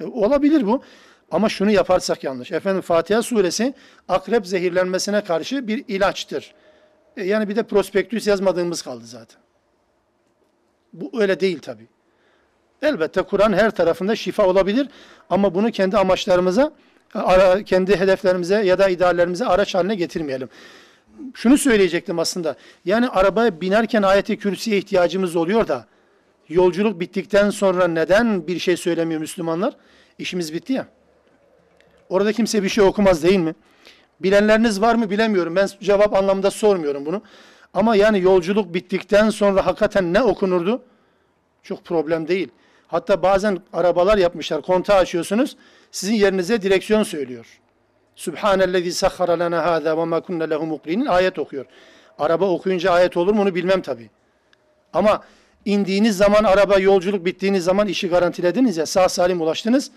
[0.00, 0.82] E, olabilir bu.
[1.30, 2.52] Ama şunu yaparsak yanlış.
[2.52, 3.74] Efendim Fatiha suresi
[4.08, 6.54] akrep zehirlenmesine karşı bir ilaçtır.
[7.16, 9.40] E, yani bir de prospektüs yazmadığımız kaldı zaten.
[10.92, 11.86] Bu öyle değil tabi.
[12.82, 14.88] Elbette Kur'an her tarafında şifa olabilir
[15.30, 16.72] ama bunu kendi amaçlarımıza,
[17.66, 20.48] kendi hedeflerimize ya da ideallerimize araç haline getirmeyelim.
[21.34, 22.56] Şunu söyleyecektim aslında.
[22.84, 25.86] Yani arabaya binerken ayeti kürsüye ihtiyacımız oluyor da
[26.48, 29.76] yolculuk bittikten sonra neden bir şey söylemiyor Müslümanlar?
[30.18, 30.86] İşimiz bitti ya.
[32.08, 33.54] Orada kimse bir şey okumaz değil mi?
[34.20, 35.56] Bilenleriniz var mı bilemiyorum.
[35.56, 37.22] Ben cevap anlamında sormuyorum bunu.
[37.74, 40.82] Ama yani yolculuk bittikten sonra hakikaten ne okunurdu?
[41.62, 42.48] Çok problem değil.
[42.88, 44.62] Hatta bazen arabalar yapmışlar.
[44.62, 45.56] Kontağı açıyorsunuz.
[45.90, 47.60] Sizin yerinize direksiyon söylüyor.
[48.16, 51.66] Subhanellezi sahhara lana hâzâ ve mâ kunne lehu mukrinin ayet okuyor.
[52.18, 54.10] Araba okuyunca ayet olur mu onu bilmem tabi.
[54.92, 55.24] Ama
[55.64, 59.90] indiğiniz zaman araba yolculuk bittiğiniz zaman işi garantilediniz ya sağ salim ulaştınız.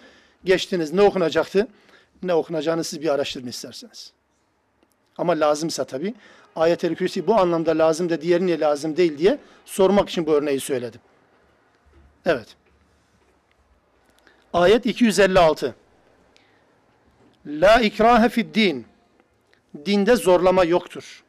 [0.45, 0.93] Geçtiniz.
[0.93, 1.67] Ne okunacaktı?
[2.23, 4.11] ne okunacağını siz bir araştırın isterseniz.
[5.17, 6.13] Ama lazımsa tabi.
[6.55, 10.59] Ayet-el Kürsi bu anlamda lazım da diğeri niye lazım değil diye sormak için bu örneği
[10.59, 11.01] söyledim.
[12.25, 12.47] Evet.
[14.53, 15.75] Ayet 256.
[17.45, 18.85] La ikrahe fid din.
[19.85, 21.23] Dinde zorlama yoktur.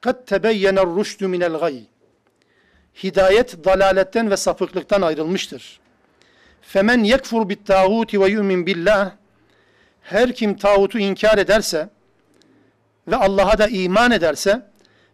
[0.00, 1.84] Kad tebeyyener rüştü minel gay.
[3.02, 5.80] Hidayet dalaletten ve sapıklıktan ayrılmıştır.
[6.62, 9.12] Femen yekfur bit tağuti ve yu'min billah
[10.02, 11.88] her kim tağutu inkar ederse
[13.08, 14.66] ve Allah'a da iman ederse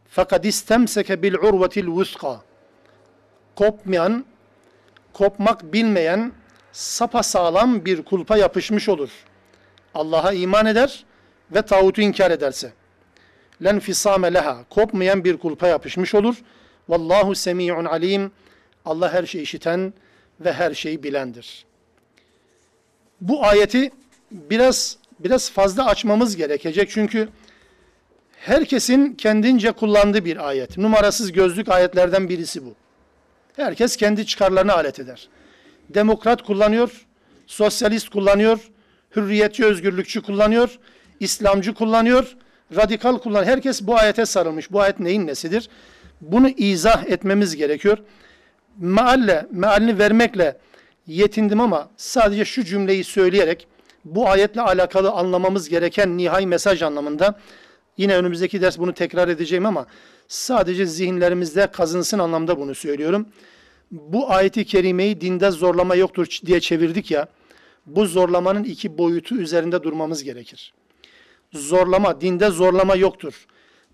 [0.09, 2.41] fakat istemseke bil urvetil vuska
[3.57, 4.25] kopmayan
[5.13, 6.33] kopmak bilmeyen
[6.77, 9.11] sapa sağlam bir kulpa yapışmış olur.
[9.95, 11.05] Allah'a iman eder
[11.55, 12.73] ve tağutu inkar ederse.
[13.65, 16.37] Len fisame leha kopmayan bir kulpa yapışmış olur.
[16.89, 18.33] Vallahu semi'un alim.
[18.85, 19.93] Allah her şeyi işiten
[20.41, 21.65] ve her şeyi bilendir.
[23.21, 23.91] Bu ayeti
[24.31, 26.91] biraz biraz fazla açmamız gerekecek.
[26.91, 27.29] Çünkü
[28.37, 30.79] herkesin kendince kullandığı bir ayet.
[30.79, 32.75] Numarasız gözlük ayetlerden birisi bu.
[33.57, 35.29] Herkes kendi çıkarlarını alet eder.
[35.89, 37.07] Demokrat kullanıyor,
[37.47, 38.59] sosyalist kullanıyor,
[39.17, 40.79] hürriyetçi özgürlükçü kullanıyor,
[41.21, 42.37] İslamcı kullanıyor,
[42.77, 43.47] radikal kullanıyor.
[43.53, 44.73] Herkes bu ayete sarılmış.
[44.73, 45.69] Bu ayet neyin nesidir?
[46.21, 47.99] Bunu izah etmemiz gerekiyor.
[48.79, 50.57] Mealle, mealini vermekle
[51.07, 53.69] yetindim ama sadece şu cümleyi söyleyerek
[54.05, 57.39] bu ayetle alakalı anlamamız gereken nihai mesaj anlamında
[57.97, 59.87] yine önümüzdeki ders bunu tekrar edeceğim ama
[60.29, 63.27] sadece zihinlerimizde kazınsın anlamda bunu söylüyorum.
[63.91, 67.29] Bu ayeti kerimeyi dinde zorlama yoktur diye çevirdik ya.
[67.87, 70.75] Bu zorlamanın iki boyutu üzerinde durmamız gerekir.
[71.53, 73.47] Zorlama, dinde zorlama yoktur.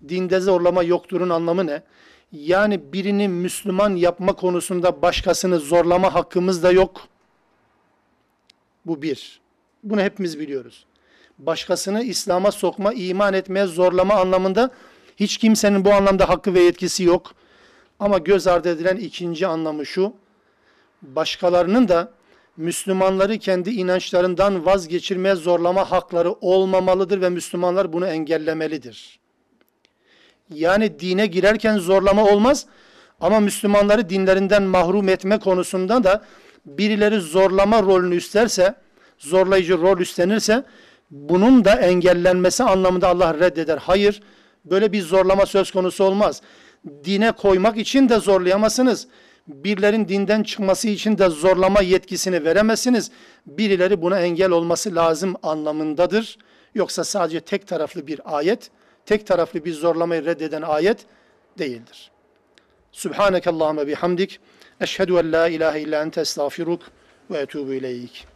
[0.09, 1.83] Dinde zorlama yokturun anlamı ne?
[2.31, 7.07] Yani birini Müslüman yapma konusunda başkasını zorlama hakkımız da yok.
[8.85, 9.41] Bu bir.
[9.83, 10.85] Bunu hepimiz biliyoruz.
[11.39, 14.71] Başkasını İslam'a sokma, iman etmeye zorlama anlamında
[15.17, 17.33] hiç kimsenin bu anlamda hakkı ve yetkisi yok.
[18.03, 20.13] Ama göz ardı edilen ikinci anlamı şu.
[21.01, 22.11] Başkalarının da
[22.57, 29.19] Müslümanları kendi inançlarından vazgeçirmeye zorlama hakları olmamalıdır ve Müslümanlar bunu engellemelidir.
[30.49, 32.65] Yani dine girerken zorlama olmaz
[33.19, 36.23] ama Müslümanları dinlerinden mahrum etme konusunda da
[36.65, 38.75] birileri zorlama rolünü üstlerse,
[39.17, 40.63] zorlayıcı rol üstlenirse
[41.11, 43.77] bunun da engellenmesi anlamında Allah reddeder.
[43.77, 44.21] Hayır,
[44.65, 46.41] böyle bir zorlama söz konusu olmaz.
[47.03, 49.07] Dine koymak için de zorlayamazsınız.
[49.47, 53.11] Birilerin dinden çıkması için de zorlama yetkisini veremezsiniz.
[53.45, 56.37] Birileri buna engel olması lazım anlamındadır.
[56.75, 58.71] Yoksa sadece tek taraflı bir ayet,
[59.05, 61.05] tek taraflı bir zorlamayı reddeden ayet
[61.57, 62.11] değildir.
[62.91, 64.39] Subhaneke Allahümme bihamdik.
[64.81, 66.81] Eşhedü en la ilahe illa ente estağfiruk
[67.31, 68.32] ve etubu ileyk.